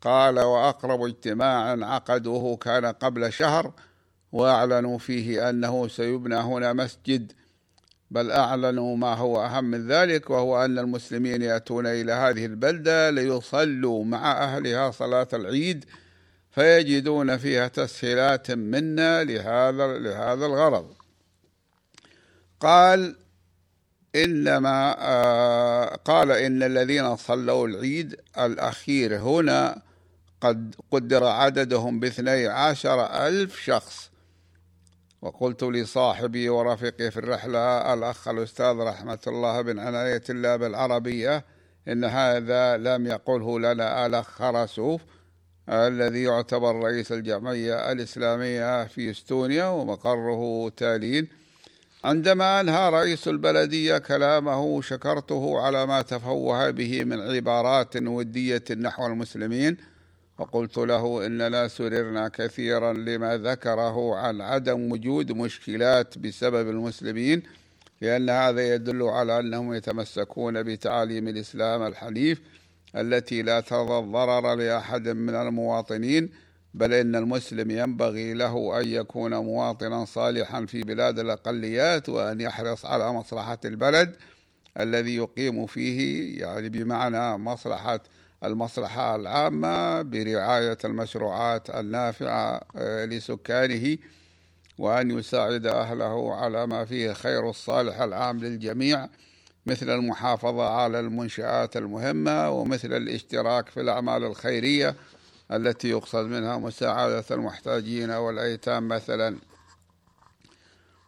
قال 0.00 0.40
وأقرب 0.40 1.02
اجتماع 1.02 1.86
عقدوه 1.94 2.56
كان 2.56 2.86
قبل 2.86 3.32
شهر 3.32 3.72
وأعلنوا 4.32 4.98
فيه 4.98 5.50
أنه 5.50 5.88
سيبنى 5.88 6.36
هنا 6.36 6.72
مسجد. 6.72 7.32
بل 8.10 8.30
أعلنوا 8.30 8.96
ما 8.96 9.14
هو 9.14 9.44
أهم 9.44 9.64
من 9.64 9.88
ذلك 9.88 10.30
وهو 10.30 10.64
أن 10.64 10.78
المسلمين 10.78 11.42
يأتون 11.42 11.86
إلى 11.86 12.12
هذه 12.12 12.46
البلدة 12.46 13.10
ليصلوا 13.10 14.04
مع 14.04 14.32
أهلها 14.32 14.90
صلاة 14.90 15.28
العيد 15.32 15.84
فيجدون 16.54 17.36
فيها 17.36 17.68
تسهيلات 17.68 18.50
منا 18.50 19.24
لهذا 19.24 19.98
لهذا 19.98 20.46
الغرض. 20.46 20.94
قال 22.60 23.16
إنما 24.16 24.96
آه 24.98 25.96
قال 25.96 26.30
إن 26.32 26.62
الذين 26.62 27.16
صلوا 27.16 27.68
العيد 27.68 28.16
الأخير 28.38 29.16
هنا 29.18 29.82
قد 30.40 30.74
قدر 30.90 31.24
عددهم 31.24 32.00
باثني 32.00 32.46
عشر 32.46 33.26
ألف 33.26 33.60
شخص. 33.60 34.10
وقلت 35.22 35.62
لصاحبي 35.62 36.48
ورفيقي 36.48 37.10
في 37.10 37.16
الرحلة 37.16 37.94
الأخ 37.94 38.28
الأستاذ 38.28 38.76
رحمة 38.76 39.18
الله 39.26 39.60
بن 39.60 39.78
عناية 39.78 40.22
الله 40.30 40.56
بالعربية 40.56 41.44
إن 41.88 42.04
هذا 42.04 42.76
لم 42.76 43.06
يقله 43.06 43.60
لنا 43.60 44.06
الأخ 44.06 44.28
خرسوف 44.28 45.00
الذي 45.68 46.22
يعتبر 46.22 46.74
رئيس 46.76 47.12
الجمعية 47.12 47.92
الإسلامية 47.92 48.84
في 48.86 49.10
إستونيا 49.10 49.66
ومقره 49.66 50.68
تالين. 50.76 51.28
عندما 52.04 52.60
أنهى 52.60 52.90
رئيس 52.90 53.28
البلدية 53.28 53.98
كلامه 53.98 54.82
شكرته 54.82 55.60
على 55.60 55.86
ما 55.86 56.02
تفوه 56.02 56.70
به 56.70 57.04
من 57.04 57.20
عبارات 57.20 57.96
ودية 57.96 58.64
نحو 58.76 59.06
المسلمين 59.06 59.76
فقلت 60.38 60.78
له 60.78 61.26
إننا 61.26 61.68
سررنا 61.68 62.28
كثيرا 62.28 62.92
لما 62.92 63.36
ذكره 63.36 64.16
عن 64.16 64.40
عدم 64.40 64.92
وجود 64.92 65.32
مشكلات 65.32 66.18
بسبب 66.18 66.70
المسلمين 66.70 67.42
لأن 68.00 68.30
هذا 68.30 68.74
يدل 68.74 69.02
على 69.02 69.40
أنهم 69.40 69.74
يتمسكون 69.74 70.62
بتعاليم 70.62 71.28
الإسلام 71.28 71.82
الحنيف 71.86 72.40
التي 72.96 73.42
لا 73.42 73.60
ترضى 73.60 73.98
الضرر 73.98 74.54
لأحد 74.54 75.08
من 75.08 75.34
المواطنين 75.34 76.30
بل 76.74 76.94
إن 76.94 77.16
المسلم 77.16 77.70
ينبغي 77.70 78.34
له 78.34 78.80
أن 78.80 78.88
يكون 78.88 79.34
مواطنا 79.34 80.04
صالحا 80.04 80.66
في 80.66 80.82
بلاد 80.82 81.18
الأقليات 81.18 82.08
وأن 82.08 82.40
يحرص 82.40 82.86
على 82.86 83.12
مصلحة 83.12 83.58
البلد 83.64 84.16
الذي 84.80 85.16
يقيم 85.16 85.66
فيه 85.66 86.40
يعني 86.40 86.68
بمعنى 86.68 87.36
مصلحة 87.36 88.00
المصلحة 88.44 89.16
العامة 89.16 90.02
برعاية 90.02 90.78
المشروعات 90.84 91.70
النافعة 91.70 92.60
آه، 92.76 93.04
لسكانه 93.04 93.98
وأن 94.78 95.10
يساعد 95.10 95.66
أهله 95.66 96.34
على 96.34 96.66
ما 96.66 96.84
فيه 96.84 97.12
خير 97.12 97.50
الصالح 97.50 98.00
العام 98.00 98.38
للجميع. 98.38 99.08
مثل 99.66 99.90
المحافظة 99.90 100.68
على 100.68 101.00
المنشآت 101.00 101.76
المهمة 101.76 102.50
ومثل 102.50 102.92
الاشتراك 102.92 103.68
في 103.68 103.80
الأعمال 103.80 104.24
الخيرية 104.24 104.96
التي 105.52 105.88
يقصد 105.88 106.24
منها 106.24 106.58
مساعدة 106.58 107.24
المحتاجين 107.30 108.10
والأيتام 108.10 108.88
مثلا. 108.88 109.36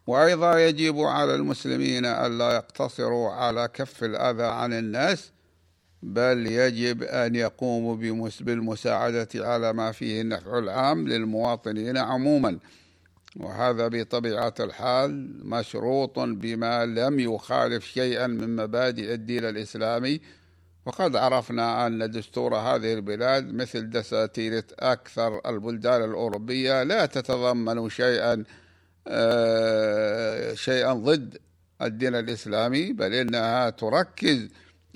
وأيضا 0.07 0.59
يجب 0.59 0.99
على 0.99 1.35
المسلمين 1.35 2.05
ألا 2.05 2.51
يقتصروا 2.51 3.31
على 3.31 3.69
كف 3.73 4.03
الأذى 4.03 4.43
عن 4.43 4.73
الناس 4.73 5.31
بل 6.03 6.47
يجب 6.47 7.03
أن 7.03 7.35
يقوموا 7.35 7.95
بالمساعدة 8.39 9.27
على 9.35 9.73
ما 9.73 9.91
فيه 9.91 10.21
النفع 10.21 10.57
العام 10.57 11.07
للمواطنين 11.07 11.97
عموما. 11.97 12.59
وهذا 13.35 13.87
بطبيعة 13.87 14.53
الحال 14.59 15.39
مشروط 15.49 16.19
بما 16.19 16.85
لم 16.85 17.19
يخالف 17.19 17.85
شيئا 17.85 18.27
من 18.27 18.55
مبادئ 18.55 19.13
الدين 19.13 19.45
الإسلامي. 19.45 20.21
وقد 20.87 21.15
عرفنا 21.15 21.87
أن 21.87 22.11
دستور 22.11 22.55
هذه 22.55 22.93
البلاد 22.93 23.53
مثل 23.53 23.89
دساتير 23.89 24.63
أكثر 24.79 25.41
البلدان 25.45 26.03
الأوروبية 26.03 26.83
لا 26.83 27.05
تتضمن 27.05 27.89
شيئا 27.89 28.43
آه، 29.07 30.53
شيئا 30.53 30.93
ضد 30.93 31.37
الدين 31.81 32.15
الإسلامي 32.15 32.93
بل 32.93 33.13
إنها 33.13 33.69
تركز 33.69 34.47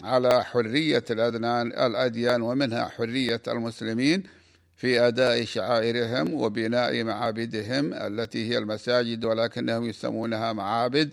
على 0.03 0.43
حرية 0.43 1.03
الأديان 1.09 2.41
ومنها 2.41 2.85
حرية 2.85 3.41
المسلمين. 3.47 4.23
في 4.81 5.07
أداء 5.07 5.45
شعائرهم 5.45 6.33
وبناء 6.33 7.03
معابدهم 7.03 7.93
التي 7.93 8.49
هي 8.49 8.57
المساجد 8.57 9.25
ولكنهم 9.25 9.89
يسمونها 9.89 10.53
معابد. 10.53 11.09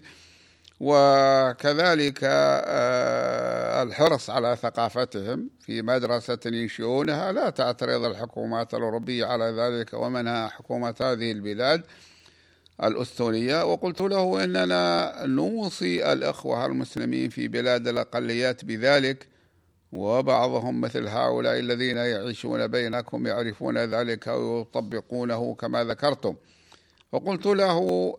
وكذلك 0.80 2.18
آه، 2.22 3.82
الحرص 3.82 4.30
على 4.30 4.56
ثقافتهم 4.62 5.50
في 5.60 5.82
مدرسة 5.82 6.38
ينشئونها. 6.46 7.32
لا 7.32 7.50
تعترض 7.50 8.04
الحكومات 8.04 8.74
الأوروبية 8.74 9.26
على 9.26 9.44
ذلك 9.44 9.94
ومنها 9.94 10.48
حكومة 10.48 10.94
هذه 11.00 11.32
البلاد 11.32 11.82
الأستونية. 12.82 13.64
وقلت 13.64 14.00
له 14.00 14.44
إننا 14.44 15.14
نوصي 15.26 16.12
الإخوة 16.12 16.66
المسلمين 16.66 17.30
في 17.30 17.48
بلاد 17.48 17.88
الأقليات 17.88 18.64
بذلك. 18.64 19.26
وبعضهم 19.92 20.80
مثل 20.80 21.08
هؤلاء 21.08 21.58
الذين 21.58 21.96
يعيشون 21.96 22.66
بينكم 22.66 23.26
يعرفون 23.26 23.78
ذلك 23.78 24.26
ويطبقونه 24.26 25.54
كما 25.54 25.84
ذكرتم. 25.84 26.34
وقلت 27.12 27.46
له 27.46 28.18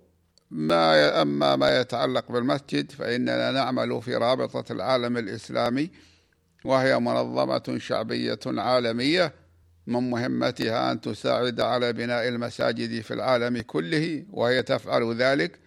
ما 0.51 1.21
أما 1.21 1.55
ما 1.55 1.79
يتعلق 1.79 2.31
بالمسجد 2.31 2.91
فإننا 2.91 3.51
نعمل 3.51 4.01
في 4.01 4.15
رابطة 4.15 4.71
العالم 4.71 5.17
الإسلامي 5.17 5.89
وهي 6.65 6.99
منظمة 6.99 7.77
شعبية 7.77 8.39
عالمية 8.45 9.33
من 9.87 10.09
مهمتها 10.09 10.91
أن 10.91 11.01
تساعد 11.01 11.61
على 11.61 11.93
بناء 11.93 12.27
المساجد 12.27 13.01
في 13.01 13.13
العالم 13.13 13.61
كله 13.61 14.25
وهي 14.31 14.63
تفعل 14.63 15.15
ذلك 15.15 15.59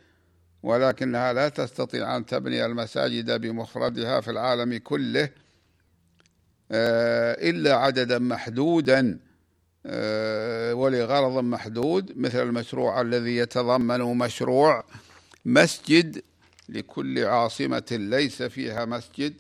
ولكنها 0.63 1.33
لا 1.33 1.49
تستطيع 1.49 2.17
أن 2.17 2.27
تبني 2.27 2.65
المساجد 2.65 3.41
بمفردها 3.41 4.21
في 4.21 4.31
العالم 4.31 4.77
كله. 4.79 5.29
إلا 6.73 7.75
عددا 7.77 8.19
محدودا 8.19 9.19
آه، 9.87 10.75
ولغرض 10.75 11.45
محدود 11.45 12.19
مثل 12.19 12.43
المشروع 12.43 13.01
الذي 13.01 13.37
يتضمن 13.37 14.01
مشروع 14.01 14.85
مسجد 15.45 16.23
لكل 16.69 17.25
عاصمة 17.25 17.85
ليس 17.91 18.43
فيها 18.43 18.85
مسجد 18.85 19.35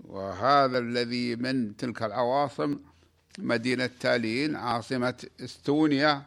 وهذا 0.00 0.78
الذي 0.78 1.36
من 1.36 1.76
تلك 1.76 2.02
العواصم 2.02 2.78
مدينة 3.38 3.90
تالين 4.00 4.56
عاصمة 4.56 5.14
إستونيا. 5.44 6.22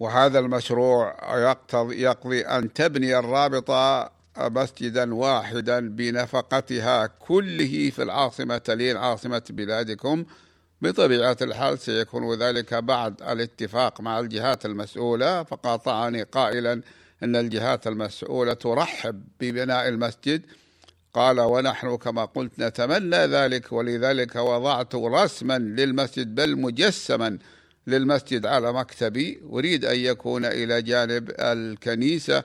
وهذا 0.00 0.38
المشروع 0.38 1.16
يقتضي 1.38 2.02
يقضي 2.02 2.40
أن 2.40 2.72
تبني 2.72 3.18
الرابطة 3.18 4.10
مسجدا 4.38 5.14
واحدا 5.14 5.80
بنفقتها 5.88 7.06
كله 7.06 7.90
في 7.90 8.02
العاصمة 8.02 8.58
تالين 8.58 8.96
عاصمة 8.96 9.42
بلادكم 9.50 10.24
بطبيعة 10.82 11.36
الحال 11.42 11.78
سيكون 11.78 12.42
ذلك 12.42 12.74
بعد 12.74 13.22
الاتفاق 13.22 14.00
مع 14.00 14.20
الجهات 14.20 14.66
المسؤولة. 14.66 15.42
فقاطعني 15.42 16.22
قائلا 16.22 16.82
أن 17.22 17.36
الجهات 17.36 17.86
المسؤولة 17.86 18.54
ترحب 18.54 19.24
ببناء 19.40 19.88
المسجد. 19.88 20.42
قال 21.14 21.40
ونحن 21.40 21.96
كما 21.96 22.24
قلت 22.24 22.58
نتمنى 22.58 23.16
ذلك 23.16 23.72
ولذلك 23.72 24.36
وضعت 24.36 24.94
رسما 24.94 25.58
للمسجد 25.58 26.34
بل 26.34 26.56
مجسما 26.56 27.38
للمسجد 27.86 28.46
على 28.46 28.72
مكتبي. 28.72 29.40
أريد 29.52 29.84
أن 29.84 29.98
يكون 29.98 30.44
إلى 30.44 30.82
جانب 30.82 31.32
الكنيسة 31.38 32.44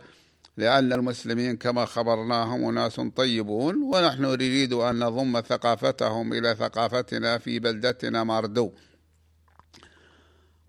لأن 0.57 0.93
المسلمين 0.93 1.57
كما 1.57 1.85
خبرناهم 1.85 2.67
أناس 2.67 3.01
طيبون 3.15 3.75
ونحن 3.83 4.21
نريد 4.21 4.73
أن 4.73 4.99
نضم 4.99 5.41
ثقافتهم 5.41 6.33
إلى 6.33 6.55
ثقافتنا 6.55 7.37
في 7.37 7.59
بلدتنا 7.59 8.23
ماردو. 8.23 8.71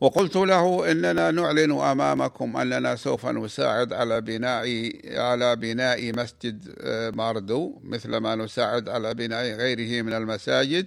وقلت 0.00 0.36
له 0.36 0.90
إننا 0.90 1.30
نعلن 1.30 1.72
أمامكم 1.72 2.56
أننا 2.56 2.96
سوف 2.96 3.26
نساعد 3.26 3.92
على 3.92 4.20
بناء 4.20 4.92
على 5.18 5.56
بناء 5.56 6.12
مسجد 6.16 6.74
آه، 6.80 7.10
ماردو 7.10 7.80
مثل 7.84 8.16
ما 8.16 8.34
نساعد 8.36 8.88
على 8.88 9.14
بناء 9.14 9.44
غيره 9.44 10.02
من 10.02 10.12
المساجد. 10.12 10.86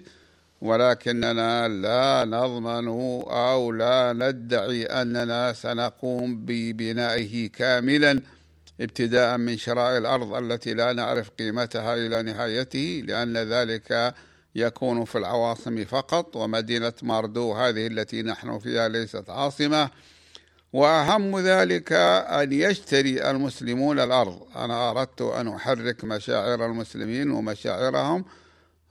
ولكننا 0.61 1.67
لا 1.67 2.25
نضمن 2.25 2.87
أو 3.27 3.71
لا 3.71 4.13
ندعي 4.13 4.85
أننا 4.85 5.53
سنقوم 5.53 6.45
ببنائه 6.45 7.49
كاملا. 7.49 8.21
ابتداء 8.81 9.37
من 9.37 9.57
شراء 9.57 9.97
الأرض 9.97 10.33
التي 10.33 10.73
لا 10.73 10.93
نعرف 10.93 11.29
قيمتها 11.29 11.95
إلى 11.95 12.21
نهايته 12.21 13.03
لأن 13.07 13.37
ذلك 13.37 14.13
يكون 14.55 15.05
في 15.05 15.17
العواصم 15.17 15.85
فقط 15.85 16.35
ومدينة 16.35 16.93
ماردو 17.01 17.53
هذه 17.53 17.87
التي 17.87 18.21
نحن 18.21 18.59
فيها 18.59 18.87
ليست 18.87 19.29
عاصمة. 19.29 19.89
وأهم 20.73 21.39
ذلك 21.39 21.91
أن 21.91 22.53
يشتري 22.53 23.29
المسلمون 23.29 23.99
الأرض. 23.99 24.41
أنا 24.55 24.89
أردت 24.91 25.21
أن 25.21 25.47
أحرك 25.47 26.03
مشاعر 26.03 26.65
المسلمين 26.65 27.31
ومشاعرهم 27.31 28.25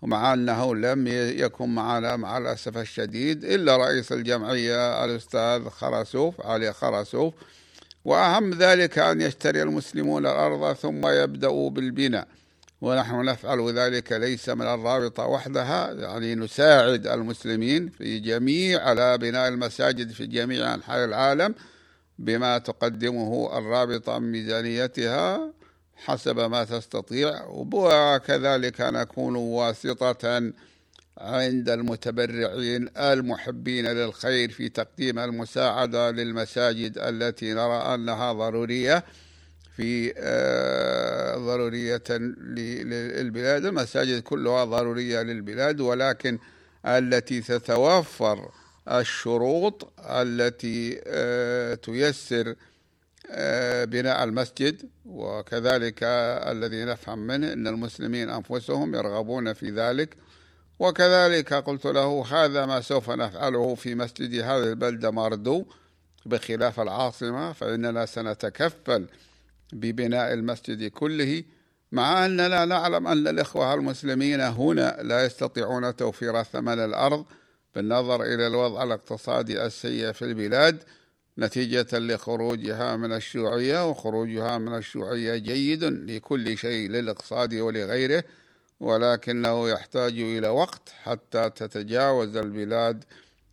مع 0.03 0.35
أنه 0.35 0.75
لم 0.75 1.07
يكن 1.38 1.75
معنا 1.75 2.16
مع 2.16 2.38
الأسف 2.38 2.79
الشديد 2.79 3.44
إلا 3.44 3.77
رئيس 3.77 4.12
الجمعية 4.12 5.05
الأستاذ 5.05 5.68
خرسوف 5.68 6.47
علي 6.47 6.73
خرسوف 6.73 7.35
وأهم 8.05 8.51
ذلك 8.51 8.99
أن 8.99 9.21
يشتري 9.21 9.62
المسلمون 9.62 10.27
الأرض 10.27 10.73
ثم 10.73 11.07
يبدأوا 11.07 11.71
بالبناء. 11.71 12.29
ونحن 12.81 13.25
نفعل 13.25 13.79
ذلك 13.79 14.12
ليس 14.12 14.49
من 14.49 14.67
الرابطة 14.67 15.27
وحدها 15.27 15.93
يعني 15.93 16.35
نساعد 16.35 17.07
المسلمين 17.07 17.88
في 17.88 18.19
جميع 18.19 18.83
على 18.83 19.19
بناء 19.19 19.49
المساجد 19.49 20.11
في 20.11 20.27
جميع 20.27 20.75
أنحاء 20.75 21.05
العالم 21.05 21.55
بما 22.19 22.59
تقدمه 22.59 23.59
الرابطة 23.59 24.19
من 24.19 24.33
ميزانيتها 24.33 25.53
حسب 25.97 26.40
ما 26.40 26.64
تستطيع. 26.64 27.45
وكذلك 27.49 28.81
نكون 28.81 29.37
واسطة 29.37 30.53
عند 31.18 31.68
المتبرعين 31.70 32.88
المحبين 32.96 33.87
للخير 33.87 34.50
في 34.50 34.68
تقديم 34.68 35.18
المساعدة 35.18 36.11
للمساجد 36.11 36.98
التي 36.98 37.55
نرى 37.55 37.94
أنها 37.94 38.33
ضرورية 38.33 39.05
في 39.77 40.14
آه، 40.16 41.37
ضرورية 41.37 42.03
للبلاد. 42.11 43.64
المساجد 43.64 44.22
كلها 44.22 44.64
ضرورية 44.64 45.22
للبلاد 45.22 45.81
ولكن 45.81 46.38
التي 46.87 47.40
تتوفر 47.40 48.50
الشروط 48.88 49.92
التي 49.98 51.00
آه، 51.07 51.74
تيسر 51.74 52.55
آه، 53.31 53.85
بناء 53.85 54.24
المسجد 54.24 54.83
وكذلك 55.05 55.98
الذي 56.03 56.85
نفهم 56.85 57.18
منه 57.18 57.53
أن 57.53 57.66
المسلمين 57.66 58.31
أنفسهم 58.31 58.94
يرغبون 58.94 59.53
في 59.53 59.70
ذلك 59.70 60.16
وكذلك 60.79 61.55
قلت 61.55 61.85
له 61.87 62.25
هذا 62.31 62.67
ما 62.67 62.81
سوف 62.81 63.11
نفعله 63.11 63.75
في 63.75 63.95
مسجد 63.95 64.35
هذه 64.35 64.63
البلدة 64.65 65.11
ماردو 65.11 65.65
بخلاف 66.27 66.81
العاصمة 66.81 67.53
فإننا 67.53 68.07
سنتكفل 68.07 69.07
ببناء 69.73 70.33
المسجد 70.33 70.91
كله 70.91 71.45
مع 71.93 72.27
أننا 72.27 72.65
نعلم 72.65 73.07
أن 73.07 73.29
الإخوة 73.29 73.75
المسلمين 73.75 74.41
هنا 74.41 74.99
لا 75.03 75.25
يستطيعون 75.25 75.97
توفير 75.97 76.43
ثمن 76.43 76.79
الأرض 76.79 77.25
بالنظر 77.75 78.23
إلى 78.23 78.47
الوضع 78.47 78.83
الاقتصادي 78.83 79.67
السيء 79.67 80.13
في 80.13 80.23
البلاد 80.23 80.83
نتيجة 81.39 81.99
لخروجها 81.99 82.97
من 82.97 83.13
الشيوعية 83.13 83.91
وخروجها 83.91 84.59
من 84.59 84.75
الشيوعية 84.77 85.37
جيد 85.37 85.85
لكل 85.85 86.59
شيء 86.59 86.91
للإقتصاد 86.91 87.55
ولغيره. 87.55 88.25
ولكنه 88.81 89.69
يحتاج 89.69 90.21
إلى 90.21 90.49
وقت 90.49 90.89
حتى 91.03 91.51
تتجاوز 91.51 92.37
البلاد 92.37 93.05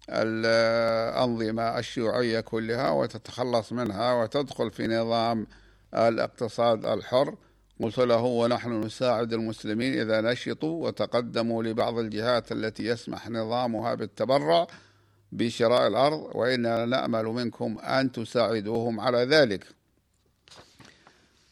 الأنظمة 0.09 1.79
الشيوعية 1.79 2.39
كلها 2.39 2.89
وتتخلص 2.89 3.71
منها 3.73 4.13
وتدخل 4.13 4.71
في 4.71 4.87
نظام 4.87 5.47
الاقتصاد 5.93 6.85
الحر. 6.85 7.35
قلت 7.81 7.97
له 7.97 8.21
ونحن 8.21 8.81
نساعد 8.81 9.33
المسلمين 9.33 9.99
إذا 10.01 10.21
نشطوا 10.21 10.87
وتقدموا 10.87 11.63
لبعض 11.63 11.97
الجهات 11.97 12.51
التي 12.51 12.85
يسمح 12.85 13.29
نظامها 13.29 13.93
بالتبرع 13.93 14.67
بشراء 15.31 15.87
الأرض 15.87 16.31
وإننا 16.35 16.85
نأمل 16.85 17.25
منكم 17.25 17.79
أن 17.79 18.11
تساعدوهم 18.11 18.99
على 18.99 19.17
ذلك. 19.17 19.80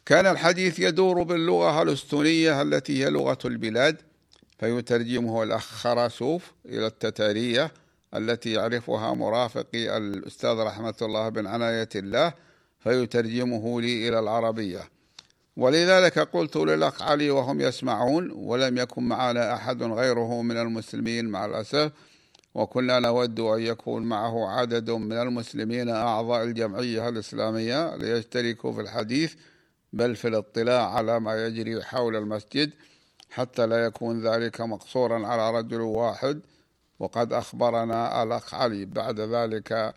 كان 0.09 0.25
الحديث 0.25 0.79
يدور 0.79 1.23
باللغة 1.23 1.81
الأستونية 1.81 2.61
التي 2.61 3.03
هي 3.03 3.09
لغة 3.09 3.37
البلاد 3.45 3.97
فيترجمه 4.59 5.43
الأخ 5.43 5.63
خراسوف 5.63 6.51
إلى 6.65 6.87
التتارية 6.87 7.71
التي 8.15 8.51
يعرفها 8.51 9.13
مرافقي 9.13 9.97
الأستاذ 9.97 10.49
رحمة 10.49 10.93
الله 11.01 11.29
بن 11.29 11.47
عناية 11.47 11.89
الله 11.95 12.33
فيترجمه 12.79 13.81
لي 13.81 14.09
إلى 14.09 14.19
العربية. 14.19 14.89
ولذلك 15.57 16.19
قلت 16.19 16.55
للأخ 16.55 17.01
علي 17.01 17.29
وهم 17.29 17.61
يسمعون 17.61 18.31
ولم 18.31 18.77
يكن 18.77 19.03
معنا 19.03 19.53
أحد 19.53 19.83
غيره 19.83 20.41
من 20.41 20.57
المسلمين 20.57 21.25
مع 21.25 21.45
الأسف 21.45 21.91
وكنا 22.55 22.99
نود 22.99 23.39
أن 23.39 23.61
يكون 23.61 24.03
معه 24.03 24.49
عدد 24.49 24.91
من 24.91 25.17
المسلمين 25.17 25.89
أعضاء 25.89 26.43
الجمعية 26.43 27.09
الإسلامية 27.09 27.95
ليشتركوا 27.95 28.73
في 28.73 28.81
الحديث 28.81 29.33
بل 29.93 30.15
في 30.15 30.27
الاطلاع 30.27 30.93
على 30.93 31.19
ما 31.19 31.45
يجري 31.45 31.83
حول 31.83 32.15
المسجد 32.15 32.71
حتى 33.29 33.67
لا 33.67 33.85
يكون 33.85 34.27
ذلك 34.27 34.61
مقصورا 34.61 35.27
على 35.27 35.57
رجل 35.57 35.81
واحد. 35.81 36.41
وقد 36.99 37.33
أخبرنا 37.33 38.23
الأخ 38.23 38.53
علي 38.53 38.85
بعد 38.85 39.19
ذلك 39.19 39.93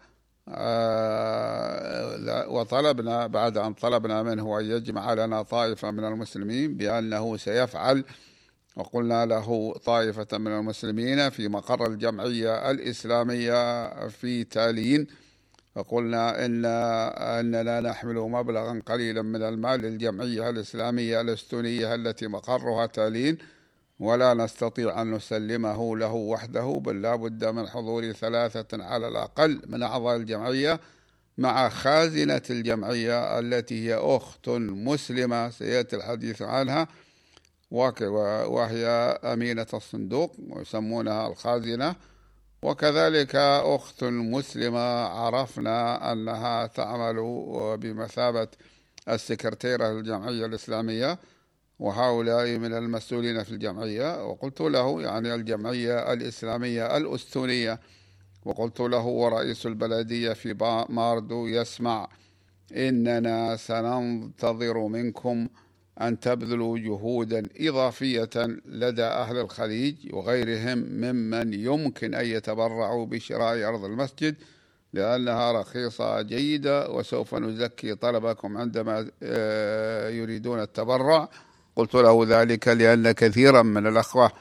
آه، 0.48 2.48
وطلبنا 2.48 3.26
بعد 3.26 3.58
أن 3.58 3.74
طلبنا 3.74 4.22
منه 4.22 4.60
أن 4.60 4.64
يجمع 4.64 5.14
لنا 5.14 5.42
طائفة 5.42 5.90
من 5.90 6.04
المسلمين 6.04 6.76
بأنه 6.76 7.36
سيفعل. 7.36 8.04
وقلنا 8.76 9.26
له 9.26 9.74
طائفة 9.84 10.38
من 10.38 10.52
المسلمين 10.52 11.30
في 11.30 11.48
مقر 11.48 11.86
الجمعية 11.86 12.70
الإسلامية 12.70 14.08
في 14.08 14.44
تالين. 14.44 15.06
فقلنا 15.74 16.44
إن 16.44 16.64
أننا 16.64 17.80
نحمل 17.80 18.14
مبلغا 18.14 18.82
قليلا 18.86 19.22
من 19.22 19.42
المال 19.42 19.80
للجمعية 19.80 20.50
الإسلامية 20.50 21.20
الأستونية 21.20 21.94
التي 21.94 22.26
مقرها 22.26 22.86
تالين 22.86 23.38
ولا 24.00 24.34
نستطيع 24.34 25.02
أن 25.02 25.10
نسلمه 25.10 25.96
له 25.96 26.12
وحده 26.12 26.80
بل 26.84 27.02
لا 27.02 27.16
بد 27.16 27.44
من 27.44 27.68
حضور 27.68 28.12
ثلاثة 28.12 28.84
على 28.84 29.08
الأقل 29.08 29.62
من 29.66 29.82
أعضاء 29.82 30.16
الجمعية 30.16 30.80
مع 31.38 31.68
خازنة 31.68 32.42
الجمعية 32.50 33.38
التي 33.38 33.88
هي 33.88 33.94
أخت 33.94 34.48
مسلمة 34.48 35.50
سيأتي 35.50 35.96
الحديث 35.96 36.42
عنها 36.42 36.88
وهي 37.70 38.86
أمينة 39.24 39.66
الصندوق 39.74 40.36
ويسمونها 40.48 41.26
الخازنة. 41.28 41.96
وكذلك 42.62 43.36
أخت 43.76 44.04
مسلمة 44.04 44.80
عرفنا 45.06 46.12
أنها 46.12 46.66
تعمل 46.66 47.16
بمثابة 47.80 48.48
السكرتيرة 49.08 49.88
للجمعية 49.88 50.46
الإسلامية 50.46 51.18
وهؤلاء 51.78 52.58
من 52.58 52.72
المسؤولين 52.74 53.42
في 53.42 53.50
الجمعية. 53.50 54.24
وقلت 54.26 54.60
له 54.60 55.02
يعني 55.02 55.34
الجمعية 55.34 56.12
الإسلامية 56.12 56.96
الأستونية. 56.96 57.80
وقلت 58.44 58.80
له 58.80 59.06
ورئيس 59.06 59.66
البلدية 59.66 60.32
في 60.32 60.54
ماردو 60.88 61.46
يسمع 61.46 62.08
إننا 62.76 63.56
سننتظر 63.56 64.78
منكم 64.86 65.48
أن 66.00 66.20
تبذلوا 66.20 66.78
جهودا 66.78 67.42
إضافية 67.60 68.30
لدى 68.66 69.04
أهل 69.04 69.36
الخليج 69.36 69.94
وغيرهم 70.12 70.78
ممن 70.78 71.54
يمكن 71.54 72.14
أن 72.14 72.26
يتبرعوا 72.26 73.06
بشراء 73.06 73.68
أرض 73.68 73.84
المسجد 73.84 74.34
لأنها 74.92 75.52
رخيصة 75.52 76.22
جيدة 76.22 76.90
وسوف 76.90 77.34
نزكي 77.34 77.94
طلبكم 77.94 78.56
عندما 78.56 79.10
آه، 79.22 80.08
يريدون 80.08 80.60
التبرع. 80.60 81.28
قلت 81.76 81.94
له 81.94 82.24
ذلك 82.28 82.68
لأن 82.68 83.12
كثيرا 83.12 83.62
من 83.62 83.86
الأخوة 83.86 84.32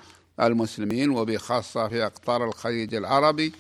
المسلمين 0.42 1.10
وبخاصة 1.10 1.88
في 1.88 2.06
أقطار 2.06 2.46
الخليج 2.46 2.96
العربي 2.96 3.54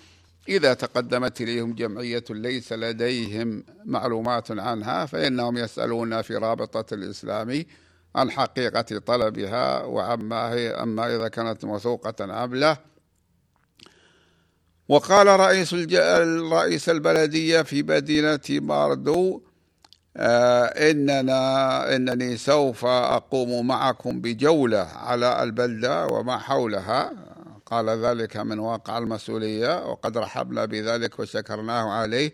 إذا 0.51 0.73
تقدمت 0.73 1.41
إليهم 1.41 1.73
جمعية 1.73 2.23
ليس 2.29 2.73
لديهم 2.73 3.63
معلومات 3.85 4.51
عنها 4.51 5.05
فإنهم 5.05 5.57
يسألون 5.57 6.21
في 6.21 6.35
رابطة 6.35 6.93
الإسلامي 6.93 7.65
عن 8.15 8.31
حقيقة 8.31 8.99
طلبها 8.99 9.83
وعما 9.83 10.53
هي 10.53 10.69
أما 10.69 11.15
إذا 11.15 11.27
كانت 11.27 11.65
موثوقة 11.65 12.43
أم 12.43 12.55
لا. 12.55 12.77
وقال 14.89 15.27
رئيس 15.27 15.73
رئيس 16.51 16.89
البلدية 16.89 17.61
في 17.61 17.83
مدينة 17.83 18.39
ماردو 18.49 19.41
آه 20.17 20.65
إننا 20.65 21.95
إنني 21.95 22.37
سوف 22.37 22.85
أقوم 22.85 23.67
معكم 23.67 24.21
بجولة 24.21 24.87
على 24.95 25.43
البلدة 25.43 26.07
وما 26.07 26.37
حولها. 26.37 27.30
قال 27.71 27.89
ذلك 27.89 28.37
من 28.37 28.59
واقع 28.59 28.97
المسؤولية 28.97 29.85
وقد 29.85 30.17
رحبنا 30.17 30.65
بذلك 30.65 31.19
وشكرناه 31.19 31.91
عليه 31.91 32.33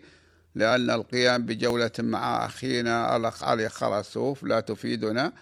لأن 0.54 0.90
القيام 0.90 1.46
بجولة 1.46 1.90
مع 1.98 2.46
أخينا 2.46 3.16
الأخ 3.16 3.44
علي 3.44 3.68
خرسوف 3.68 4.42
لا 4.42 4.60
تفيدنا 4.60 5.32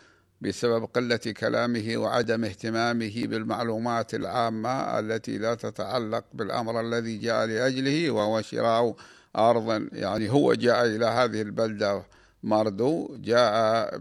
بسبب 0.41 0.85
قلة 0.85 1.17
كلامه 1.17 1.97
وعدم 1.97 2.45
اهتمامه 2.45 3.23
بالمعلومات 3.27 4.15
العامة 4.15 4.99
التي 4.99 5.39
لا 5.39 5.55
تتعلق 5.55 6.25
بالأمر 6.35 6.81
الذي 6.81 7.19
جاء 7.19 7.47
لأجله 7.47 8.11
وهو 8.11 8.43
شراء 8.43 8.97
أرض 9.37 9.89
يعني 9.93 10.31
هو 10.31 10.55
جاء 10.55 10.87
إلى 10.87 11.07
هذه 11.07 11.43
البلدة 11.43 12.03
ماردو 12.43 13.17
جاء 13.19 13.97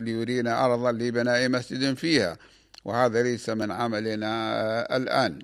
ليرينا 0.00 0.64
أرضا 0.64 0.92
لبناء 0.92 1.48
مسجد 1.48 1.94
فيها. 1.94 2.36
وهذا 2.86 3.22
ليس 3.22 3.48
من 3.48 3.70
عملنا 3.72 4.96
الآن. 4.96 5.38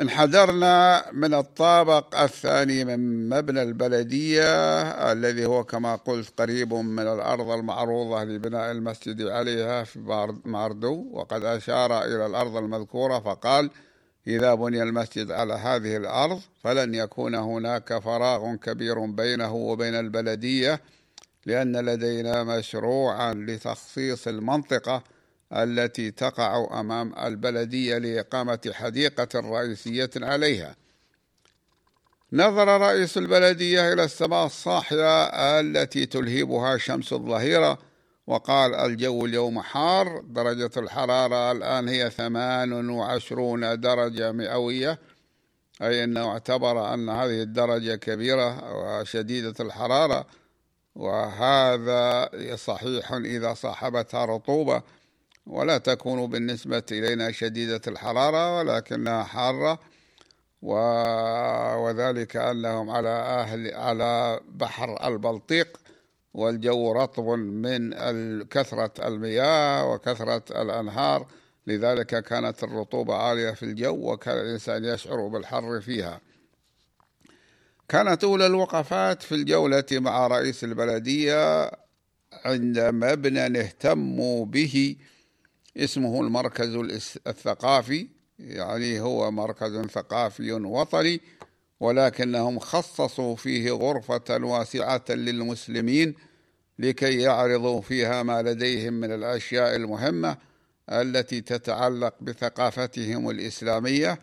انحدرنا 0.00 1.04
من 1.12 1.34
الطابق 1.34 2.20
الثاني 2.20 2.84
من 2.84 3.28
مبنى 3.28 3.62
البلدية 3.62 4.42
الذي 5.12 5.46
هو 5.46 5.64
كما 5.64 5.96
قلت 5.96 6.40
قريب 6.40 6.74
من 6.74 7.02
الأرض 7.02 7.50
المعروضة 7.50 8.24
لبناء 8.24 8.70
المسجد 8.70 9.22
عليها 9.22 9.84
في 9.84 9.98
ماردو 10.44 11.06
وقد 11.12 11.44
أشار 11.44 12.04
إلى 12.04 12.26
الأرض 12.26 12.56
المذكورة 12.56 13.18
فقال 13.18 13.70
إذا 14.26 14.54
بني 14.54 14.82
المسجد 14.82 15.30
على 15.30 15.54
هذه 15.54 15.96
الأرض 15.96 16.40
فلن 16.64 16.94
يكون 16.94 17.34
هناك 17.34 17.98
فراغ 17.98 18.54
كبير 18.54 19.06
بينه 19.06 19.54
وبين 19.54 19.94
البلدية 19.94 20.80
لأن 21.48 21.76
لدينا 21.76 22.44
مشروعا 22.44 23.34
لتخصيص 23.34 24.28
المنطقة 24.28 25.02
التي 25.52 26.10
تقع 26.10 26.80
أمام 26.80 27.14
البلدية 27.18 27.98
لإقامة 27.98 28.70
حديقة 28.72 29.40
رئيسية 29.40 30.10
عليها. 30.16 30.76
نظر 32.32 32.80
رئيس 32.80 33.18
البلدية 33.18 33.92
إلى 33.92 34.04
السماء 34.04 34.46
الصاحية 34.46 35.24
التي 35.60 36.06
تلهبها 36.06 36.76
شمس 36.76 37.12
الظهيرة 37.12 37.78
وقال 38.26 38.74
الجو 38.74 39.26
اليوم 39.26 39.60
حار 39.60 40.20
درجة 40.20 40.70
الحرارة 40.76 41.52
الآن 41.52 41.88
هي 41.88 42.10
ثمان 42.10 42.90
وعشرون 42.90 43.80
درجة 43.80 44.32
مئوية 44.32 44.98
أي 45.82 46.04
أنه 46.04 46.30
اعتبر 46.30 46.94
أن 46.94 47.08
هذه 47.08 47.42
الدرجة 47.42 47.94
كبيرة 47.94 48.76
وشديدة 48.76 49.54
الحرارة. 49.60 50.26
وهذا 50.98 52.30
صحيح 52.56 53.12
إذا 53.12 53.54
صاحبتها 53.54 54.24
رطوبة 54.24 54.82
ولا 55.46 55.78
تكون 55.78 56.26
بالنسبة 56.26 56.82
إلينا 56.92 57.32
شديدة 57.32 57.80
الحرارة 57.86 58.58
ولكنها 58.58 59.22
حارة 59.22 59.78
وذلك 61.82 62.36
أنهم 62.36 62.90
على 62.90 63.08
أهل 63.08 63.74
على 63.74 64.40
بحر 64.48 65.08
البلطيق 65.08 65.80
والجو 66.34 66.92
رطب 66.92 67.28
من 67.38 67.92
كثرة 68.44 69.08
المياه 69.08 69.92
وكثرة 69.92 70.62
الأنهار 70.62 71.26
لذلك 71.66 72.24
كانت 72.24 72.64
الرطوبة 72.64 73.14
عالية 73.14 73.50
في 73.50 73.62
الجو 73.62 74.12
وكان 74.12 74.38
الإنسان 74.38 74.84
يشعر 74.84 75.28
بالحر 75.28 75.80
فيها. 75.80 76.20
كانت 77.88 78.24
أولى 78.24 78.46
الوقفات 78.46 79.22
في 79.22 79.34
الجولة 79.34 79.84
مع 79.92 80.26
رئيس 80.26 80.64
البلدية 80.64 81.70
عند 82.44 82.78
مبنى 82.78 83.60
اهتموا 83.60 84.44
به. 84.44 84.96
اسمه 85.76 86.20
المركز 86.20 86.74
الثقافي 87.26 88.08
يعني 88.38 89.00
هو 89.00 89.30
مركز 89.30 89.86
ثقافي 89.86 90.52
وطني 90.52 91.20
ولكنهم 91.80 92.58
خصصوا 92.58 93.36
فيه 93.36 93.70
غرفة 93.70 94.44
واسعة 94.44 95.04
للمسلمين 95.08 96.14
لكي 96.78 97.20
يعرضوا 97.20 97.80
فيها 97.80 98.22
ما 98.22 98.42
لديهم 98.42 98.92
من 98.92 99.12
الأشياء 99.12 99.76
المهمة 99.76 100.36
التي 100.90 101.40
تتعلق 101.40 102.14
بثقافتهم 102.20 103.30
الإسلامية. 103.30 104.18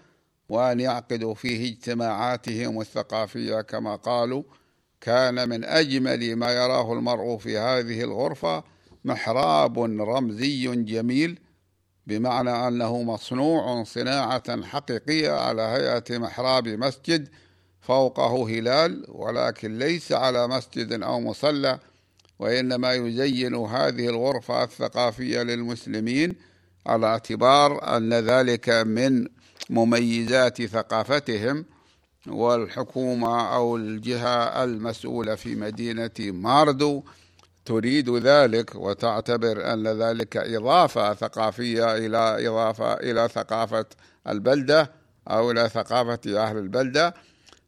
وأن 0.49 0.79
يعقدوا 0.79 1.33
فيه 1.33 1.71
اجتماعاتهم 1.71 2.81
الثقافية 2.81 3.61
كما 3.61 3.95
قالوا 3.95 4.43
كان 5.01 5.49
من 5.49 5.63
أجمل 5.63 6.35
ما 6.35 6.51
يراه 6.51 6.93
المرء 6.93 7.37
في 7.37 7.57
هذه 7.57 8.01
الغرفة 8.01 8.63
محراب 9.05 9.79
رمزي 9.79 10.75
جميل 10.75 11.39
بمعنى 12.07 12.67
أنه 12.67 13.01
مصنوع 13.01 13.83
صناعة 13.83 14.63
حقيقية 14.63 15.31
على 15.31 15.61
هيئة 15.61 16.17
محراب 16.17 16.67
مسجد 16.67 17.29
فوقه 17.81 18.49
هلال 18.49 19.05
ولكن 19.09 19.77
ليس 19.77 20.11
على 20.11 20.47
مسجد 20.47 21.03
أو 21.03 21.19
مصلى 21.21 21.79
وإنما 22.39 22.93
يزين 22.93 23.55
هذه 23.55 24.09
الغرفة 24.09 24.63
الثقافية 24.63 25.41
للمسلمين 25.41 26.35
على 26.87 27.07
اعتبار 27.07 27.97
أن 27.97 28.13
ذلك 28.13 28.69
من 28.69 29.27
مميزات 29.69 30.61
ثقافتهم 30.61 31.65
والحكومة 32.27 33.55
أو 33.55 33.75
الجهة 33.75 34.63
المسؤولة 34.63 35.35
في 35.35 35.55
مدينة 35.55 36.11
ماردو 36.19 37.03
تريد 37.65 38.09
ذلك 38.09 38.75
وتعتبر 38.75 39.73
أن 39.73 39.87
ذلك 39.87 40.37
إضافة 40.37 41.13
ثقافية 41.13 41.97
إلى 41.97 42.47
إضافة 42.47 42.93
إلى 42.93 43.29
ثقافة 43.33 43.85
البلدة 44.27 44.91
أو 45.27 45.51
إلى 45.51 45.69
ثقافة 45.69 46.19
أهل 46.43 46.57
البلدة. 46.57 47.13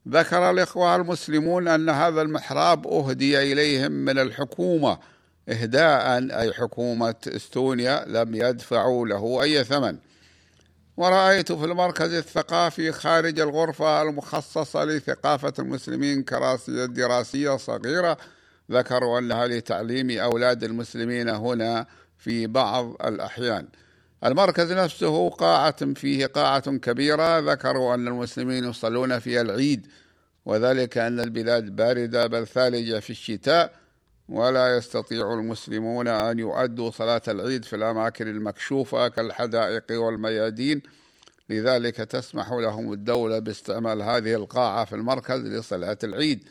ذكر 0.07 0.49
الإخوة 0.49 0.95
المسلمون 0.95 1.67
أن 1.67 1.89
هذا 1.89 2.21
المحراب 2.21 2.87
أهدي 2.87 3.53
إليهم 3.53 3.91
من 3.91 4.19
الحكومة 4.19 4.97
إهداء 5.49 6.17
أي 6.39 6.53
حكومة 6.53 7.15
إستونيا 7.27 8.05
لم 8.07 8.35
يدفعوا 8.35 9.07
له 9.07 9.43
أي 9.43 9.63
ثمن. 9.63 9.97
ورأيت 10.97 11.51
في 11.51 11.65
المركز 11.65 12.13
الثقافي 12.13 12.91
خارج 12.91 13.39
الغرفة 13.39 14.01
المخصصة 14.01 14.85
لثقافة 14.85 15.53
المسلمين 15.59 16.23
كراسية 16.23 16.85
دراسية 16.85 17.57
صغيرة. 17.57 18.17
ذكروا 18.71 19.19
أنها 19.19 19.47
لتعليم 19.47 20.19
أولاد 20.19 20.63
المسلمين 20.63 21.29
هنا 21.29 21.85
في 22.17 22.47
بعض 22.47 23.07
الأحيان. 23.07 23.67
المركز 24.25 24.71
نفسه 24.71 25.29
قاعة 25.29 25.93
فيه 25.93 26.25
قاعة 26.25 26.77
كبيرة. 26.77 27.39
ذكروا 27.39 27.95
أن 27.95 28.07
المسلمين 28.07 28.63
يصلون 28.63 29.19
فيها 29.19 29.41
العيد 29.41 29.87
وذلك 30.45 30.97
أن 30.97 31.19
البلاد 31.19 31.75
باردة 31.75 32.27
بل 32.27 32.47
ثالجة 32.47 32.99
في 32.99 33.09
الشتاء. 33.09 33.73
ولا 34.29 34.77
يستطيع 34.77 35.33
المسلمون 35.33 36.07
أن 36.07 36.39
يؤدوا 36.39 36.91
صلاة 36.91 37.21
العيد 37.27 37.65
في 37.65 37.75
الأماكن 37.75 38.27
المكشوفة 38.27 39.07
كالحدائق 39.07 39.83
والميادين. 39.91 40.81
لذلك 41.49 41.95
تسمح 41.95 42.51
لهم 42.51 42.93
الدولة 42.93 43.39
باستعمال 43.39 44.01
هذه 44.01 44.33
القاعة 44.33 44.85
في 44.85 44.95
المركز 44.95 45.41
لصلاة 45.41 45.97
العيد. 46.03 46.43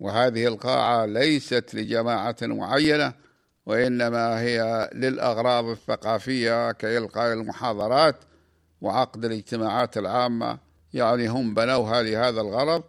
وهذه 0.00 0.46
القاعة 0.46 1.06
ليست 1.06 1.74
لجماعة 1.74 2.36
معينة 2.42 3.12
وإنما 3.66 4.40
هي 4.40 4.90
للأغراض 4.94 5.64
الثقافية 5.64 6.72
كإلقاء 6.72 7.32
المحاضرات 7.32 8.16
وعقد 8.80 9.24
الاجتماعات 9.24 9.98
العامة. 9.98 10.58
يعني 10.94 11.26
هم 11.28 11.54
بنوها 11.54 12.02
لهذا 12.02 12.40
الغرض. 12.40 12.82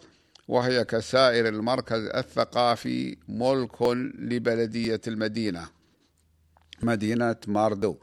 وهي 0.47 0.85
كسائر 0.85 1.47
المركز 1.47 2.05
الثقافي 2.05 3.17
ملك 3.27 3.81
لبلدية 4.19 5.01
المدينة 5.07 5.69
مدينة 6.81 7.35
ماردو. 7.47 7.97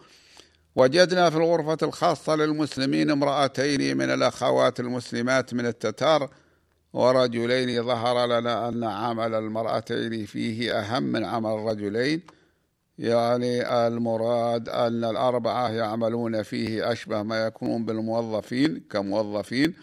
وجدنا 0.76 1.30
في 1.30 1.36
الغرفة 1.36 1.78
الخاصة 1.82 2.36
للمسلمين 2.36 3.10
امرأتين 3.10 3.96
من 3.96 4.10
الأخوات 4.10 4.80
المسلمات 4.80 5.54
من 5.54 5.66
التتار 5.66 6.30
ورجلين 6.92 7.82
ظهر 7.82 8.26
لنا 8.26 8.68
أن 8.68 8.84
عمل 8.84 9.34
المرأتين 9.34 10.26
فيه 10.26 10.72
أهم 10.80 11.02
من 11.02 11.24
عمل 11.24 11.50
الرجلين. 11.50 12.22
يعني 12.98 13.86
المراد 13.86 14.68
أن 14.68 15.04
الأربعة 15.04 15.68
يعملون 15.68 16.42
فيه 16.42 16.92
أشبه 16.92 17.22
ما 17.22 17.46
يكون 17.46 17.84
بالموظفين 17.84 18.84
كموظفين. 18.90 19.74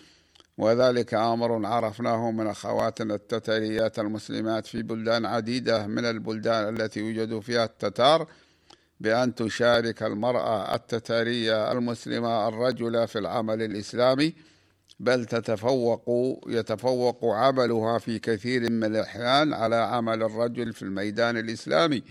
وذلك 0.58 1.14
أمر 1.14 1.66
عرفناه 1.66 2.32
من 2.32 2.48
أخواتنا 2.48 3.16
التتريات 3.16 4.00
المسلمات 4.00 4.66
في 4.68 4.84
بلدان 4.84 5.26
عديدة 5.26 5.88
من 5.88 6.06
البلدان 6.06 6.76
التي 6.76 7.00
يوجد 7.00 7.40
فيها 7.40 7.64
التتار 7.66 8.28
بأن 9.00 9.36
تشارك 9.36 10.04
المرأة 10.04 10.76
التتارية 10.76 11.72
المسلمة 11.72 12.48
الرجل 12.48 13.08
في 13.08 13.20
العمل 13.20 13.62
الإسلامي 13.62 14.34
بل 15.00 15.26
تتفوق 15.26 16.06
يتفوق 16.48 17.26
عملها 17.26 17.98
في 17.98 18.20
كثير 18.20 18.70
من 18.72 18.84
الأحيان 18.84 19.54
على 19.54 19.76
عمل 19.76 20.24
الرجل 20.24 20.74
في 20.74 20.82
الميدان 20.82 21.38
الإسلامي. 21.38 22.04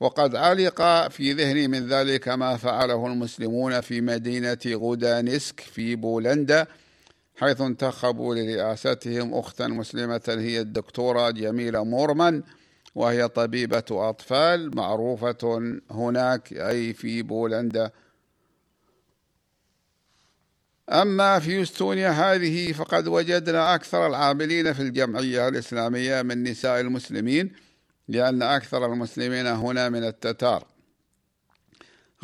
وقد 0.00 0.36
علق 0.36 1.08
في 1.08 1.32
ذهني 1.32 1.68
من 1.68 1.86
ذلك 1.88 2.28
ما 2.28 2.56
فعله 2.56 3.06
المسلمون 3.06 3.80
في 3.80 4.00
مدينة 4.00 4.58
غودانسك 4.66 5.60
في 5.60 5.96
بولندا 5.96 6.66
حيث 7.36 7.60
انتخبوا 7.60 8.34
لرئاستهم 8.34 9.34
أختا 9.34 9.66
مسلمة 9.66 10.22
هي 10.28 10.60
الدكتورة 10.60 11.30
جميلة 11.30 11.84
مورمان 11.84 12.42
وهي 12.94 13.28
طبيبة 13.28 13.84
أطفال 13.90 14.76
معروفة 14.76 15.78
هناك 15.90 16.52
أي 16.52 16.92
في 16.92 17.22
بولندا. 17.22 17.90
أما 20.92 21.38
في 21.38 21.62
إستونيا 21.62 22.10
هذه 22.10 22.72
فقد 22.72 23.08
وجدنا 23.08 23.74
أكثر 23.74 24.06
العاملين 24.06 24.72
في 24.72 24.82
الجمعية 24.82 25.48
الإسلامية 25.48 26.22
من 26.22 26.42
نساء 26.42 26.80
المسلمين 26.80 27.52
لأن 28.08 28.42
أكثر 28.42 28.86
المسلمين 28.86 29.46
هنا 29.46 29.88
من 29.88 30.04
التتار. 30.04 30.75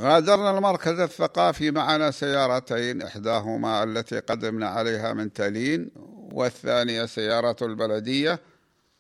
غادرنا 0.03 0.59
المركز 0.59 1.01
الثقافي 1.01 1.71
معنا 1.71 2.11
سيارتين 2.11 3.03
إحداهما 3.03 3.83
التي 3.83 4.19
قدمنا 4.19 4.69
عليها 4.69 5.13
من 5.13 5.33
تالين 5.33 5.91
والثانية 6.33 7.07
سيارة 7.07 7.57
البلدية. 7.63 8.41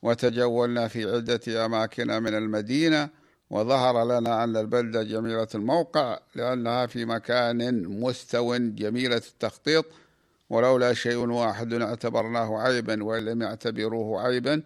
وتجولنا 0.03 0.89
في 0.89 1.15
عدة 1.15 1.65
أماكن 1.65 2.23
من 2.23 2.35
المدينة 2.35 3.09
وظهر 3.51 4.05
لنا 4.05 4.45
أن 4.45 4.57
البلدة 4.57 5.03
جميلة 5.03 5.49
الموقع 5.55 6.19
لأنها 6.35 6.87
في 6.87 7.05
مكان 7.05 7.89
مستو 8.01 8.57
جميلة 8.57 9.17
التخطيط. 9.17 9.85
ولولا 10.51 10.95
شيء 10.95 11.17
واحد 11.17 11.73
اعتبرناه 11.73 12.59
عيبا 12.59 13.05
وإن 13.05 13.25
لم 13.25 13.43
يعتبروه 13.43 14.23
عيبا 14.23 14.63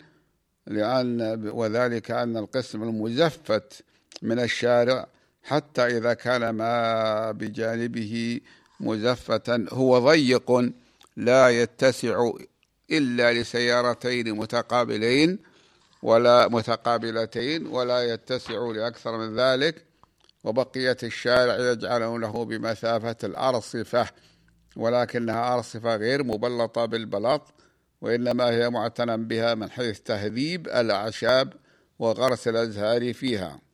لأن 0.67 1.41
وذلك 1.53 2.11
أن 2.11 2.37
القسم 2.37 2.83
المزفت 2.83 3.85
من 4.23 4.39
الشارع 4.39 5.07
حتى 5.47 5.87
إذا 5.87 6.15
كان 6.15 6.51
ما 6.51 7.33
بجانبه 7.33 8.41
مزفتا 8.81 9.67
هو 9.73 9.99
ضيق 9.99 10.73
لا 11.17 11.49
يتسع 11.49 12.31
إلا 12.91 13.33
لسيارتين 13.33 14.35
متقابلين 14.37 15.39
ولا 16.03 16.49
متقابلتين 16.49 17.67
ولا 17.67 18.15
يتسع 18.15 18.59
لأكثر 18.59 19.19
من 19.19 19.37
ذلك 19.37 19.85
وبقية 20.45 20.97
الشارع 21.03 21.71
يجعلونه 21.73 22.45
بمثابة 22.45 23.17
الأرصفة 23.25 24.09
ولكنها 24.77 25.55
أرصفة 25.55 25.97
غير 25.97 26.25
مبلطة 26.25 26.85
بالبلاط 26.85 27.55
وإنما 28.01 28.51
هي 28.51 28.71
معتنى 28.71 29.17
بها 29.17 29.55
من 29.55 29.71
حيث 29.71 30.01
تهذيب 30.01 30.69
الأعشاب 30.69 31.53
وغرس 31.99 32.49
الأزهار 32.49 33.13
فيها. 33.13 33.66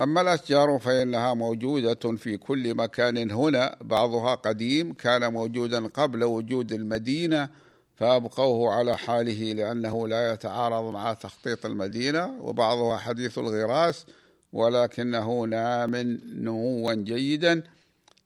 أما 0.00 0.20
الأشجار 0.20 0.78
فإنها 0.78 1.34
موجودة 1.34 2.16
في 2.16 2.36
كل 2.36 2.74
مكان. 2.74 3.30
هنا 3.30 3.76
بعضها 3.80 4.34
قديم 4.34 4.92
كان 4.92 5.32
موجودا 5.32 5.86
قبل 5.86 6.24
وجود 6.24 6.72
المدينة 6.72 7.48
فأبقوه 7.96 8.74
على 8.74 8.98
حاله 8.98 9.52
لأنه 9.52 10.08
لا 10.08 10.32
يتعارض 10.32 10.92
مع 10.92 11.14
تخطيط 11.14 11.66
المدينة 11.66 12.38
وبعضها 12.40 12.96
حديث 12.96 13.38
الغراس 13.38 14.06
ولكنه 14.52 15.42
نام 15.42 15.96
نموا 16.34 16.94
جيدا. 16.94 17.62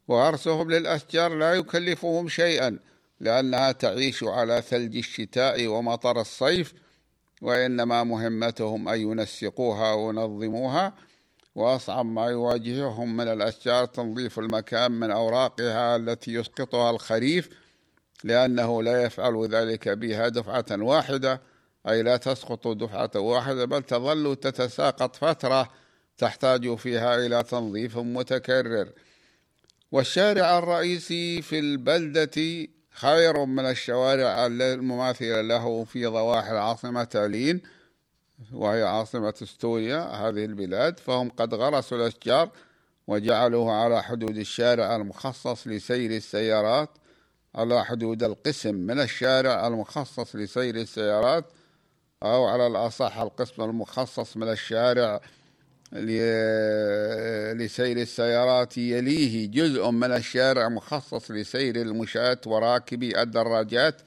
وغرسهم 0.08 0.70
للأشجار 0.70 1.34
لا 1.34 1.54
يكلفهم 1.54 2.28
شيئا 2.28 2.78
لأنها 3.20 3.72
تعيش 3.72 4.24
على 4.24 4.62
ثلج 4.62 4.96
الشتاء 4.96 5.66
ومطر 5.66 6.20
الصيف 6.20 6.74
وإنما 7.42 8.04
مهمتهم 8.04 8.88
أن 8.88 9.00
ينسقوها 9.00 9.92
وينظموها 9.92 10.92
وأصعب 11.54 12.06
ما 12.06 12.26
يواجههم 12.26 13.16
من 13.16 13.28
الأشجار 13.28 13.86
تنظيف 13.86 14.38
المكان 14.38 14.92
من 14.92 15.10
أوراقها 15.10 15.96
التي 15.96 16.32
يسقطها 16.34 16.90
الخريف 16.90 17.48
لأنه 18.24 18.82
لا 18.82 19.02
يفعل 19.02 19.48
ذلك 19.48 19.88
بها 19.88 20.28
دفعة 20.28 20.66
واحدة 20.70 21.40
أي 21.88 22.02
لا 22.02 22.16
تسقط 22.16 22.68
دفعة 22.68 23.10
واحدة 23.16 23.64
بل 23.64 23.82
تظل 23.82 24.36
تتساقط 24.36 25.16
فترة 25.16 25.68
تحتاج 26.18 26.74
فيها 26.74 27.26
إلى 27.26 27.42
تنظيف 27.42 27.98
متكرر. 27.98 28.88
والشارع 29.92 30.58
الرئيسي 30.58 31.42
في 31.42 31.58
البلدة 31.58 32.68
خير 32.90 33.44
من 33.44 33.64
الشوارع 33.66 34.46
المماثلة 34.46 35.40
له 35.40 35.84
في 35.84 36.06
ضواحي 36.06 36.50
العاصمة 36.52 37.04
تالين. 37.04 37.62
وهي 38.52 38.82
عاصمة 38.82 39.34
استوريا 39.42 40.00
هذه 40.00 40.44
البلاد. 40.44 40.98
فهم 40.98 41.30
قد 41.30 41.54
غرسوا 41.54 41.98
الأشجار 41.98 42.50
وجعلوها 43.06 43.74
على 43.74 44.02
حدود 44.02 44.36
الشارع 44.36 44.96
المخصص 44.96 45.66
لسير 45.66 46.10
السيارات 46.10 46.88
على 47.54 47.84
حدود 47.84 48.22
القسم 48.22 48.74
من 48.74 49.00
الشارع 49.00 49.66
المخصص 49.66 50.36
لسير 50.36 50.74
السيارات 50.74 51.44
أو 52.22 52.44
على 52.44 52.66
الأصح 52.66 53.18
القسم 53.18 53.62
المخصص 53.62 54.36
من 54.36 54.48
الشارع 54.48 55.20
لسير 57.52 57.96
السيارات. 57.96 58.78
يليه 58.78 59.50
جزء 59.50 59.90
من 59.90 60.10
الشارع 60.12 60.68
مخصص 60.68 61.30
لسير 61.30 61.76
المشاة 61.76 62.38
وراكبي 62.46 63.22
الدراجات 63.22 64.02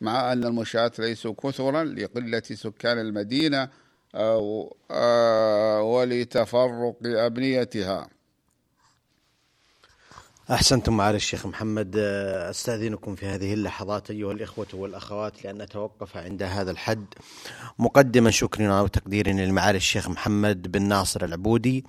مع 0.00 0.32
أن 0.32 0.44
المشاة 0.44 0.92
ليسوا 0.98 1.34
كثرا 1.34 1.84
لقلة 1.84 2.42
سكان 2.42 2.98
المدينة 2.98 3.68
أو 4.14 4.76
ولتفرق 5.80 6.96
أبنيتها. 7.04 8.08
أحسنتم 10.50 10.96
معالي 10.96 11.16
الشيخ 11.16 11.46
محمد. 11.46 11.96
أستأذنكم 12.50 13.14
في 13.14 13.26
هذه 13.26 13.54
اللحظات 13.54 14.10
أيها 14.10 14.32
الإخوة 14.32 14.66
والأخوات 14.74 15.44
لأن 15.44 15.62
نتوقف 15.62 16.16
عند 16.16 16.42
هذا 16.42 16.70
الحد. 16.70 17.04
مقدما 17.78 18.30
شكرنا 18.30 18.80
وتقديرنا 18.80 19.42
لمعالي 19.42 19.76
الشيخ 19.76 20.08
محمد 20.08 20.72
بن 20.72 20.82
ناصر 20.82 21.24
العبودي. 21.24 21.84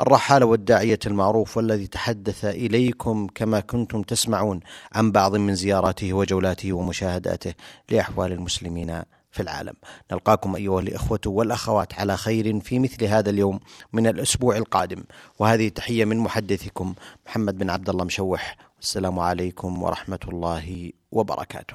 الرحالة 0.00 0.46
والداعية 0.46 0.98
المعروف 1.06 1.56
والذي 1.56 1.86
تحدث 1.86 2.44
إليكم 2.44 3.26
كما 3.34 3.60
كنتم 3.60 4.02
تسمعون 4.02 4.60
عن 4.92 5.12
بعض 5.12 5.36
من 5.36 5.54
زياراته 5.54 6.12
وجولاته 6.12 6.72
ومشاهداته 6.72 7.54
لأحوال 7.90 8.32
المسلمين. 8.32 9.02
في 9.38 9.44
العالم. 9.44 9.74
نلقاكم 10.12 10.56
أيها 10.56 10.80
الإخوة 10.80 11.20
والأخوات 11.26 11.94
على 11.94 12.16
خير 12.16 12.60
في 12.60 12.78
مثل 12.78 13.04
هذا 13.04 13.30
اليوم 13.30 13.60
من 13.92 14.06
الأسبوع 14.06 14.56
القادم. 14.56 15.04
وهذه 15.38 15.68
تحية 15.68 16.04
من 16.04 16.16
محدثكم 16.18 16.94
محمد 17.26 17.58
بن 17.58 17.70
عبد 17.70 17.88
الله 17.88 18.04
مشوح. 18.04 18.56
والسلام 18.76 19.18
عليكم 19.18 19.82
ورحمة 19.82 20.18
الله 20.28 20.92
وبركاته. 21.12 21.74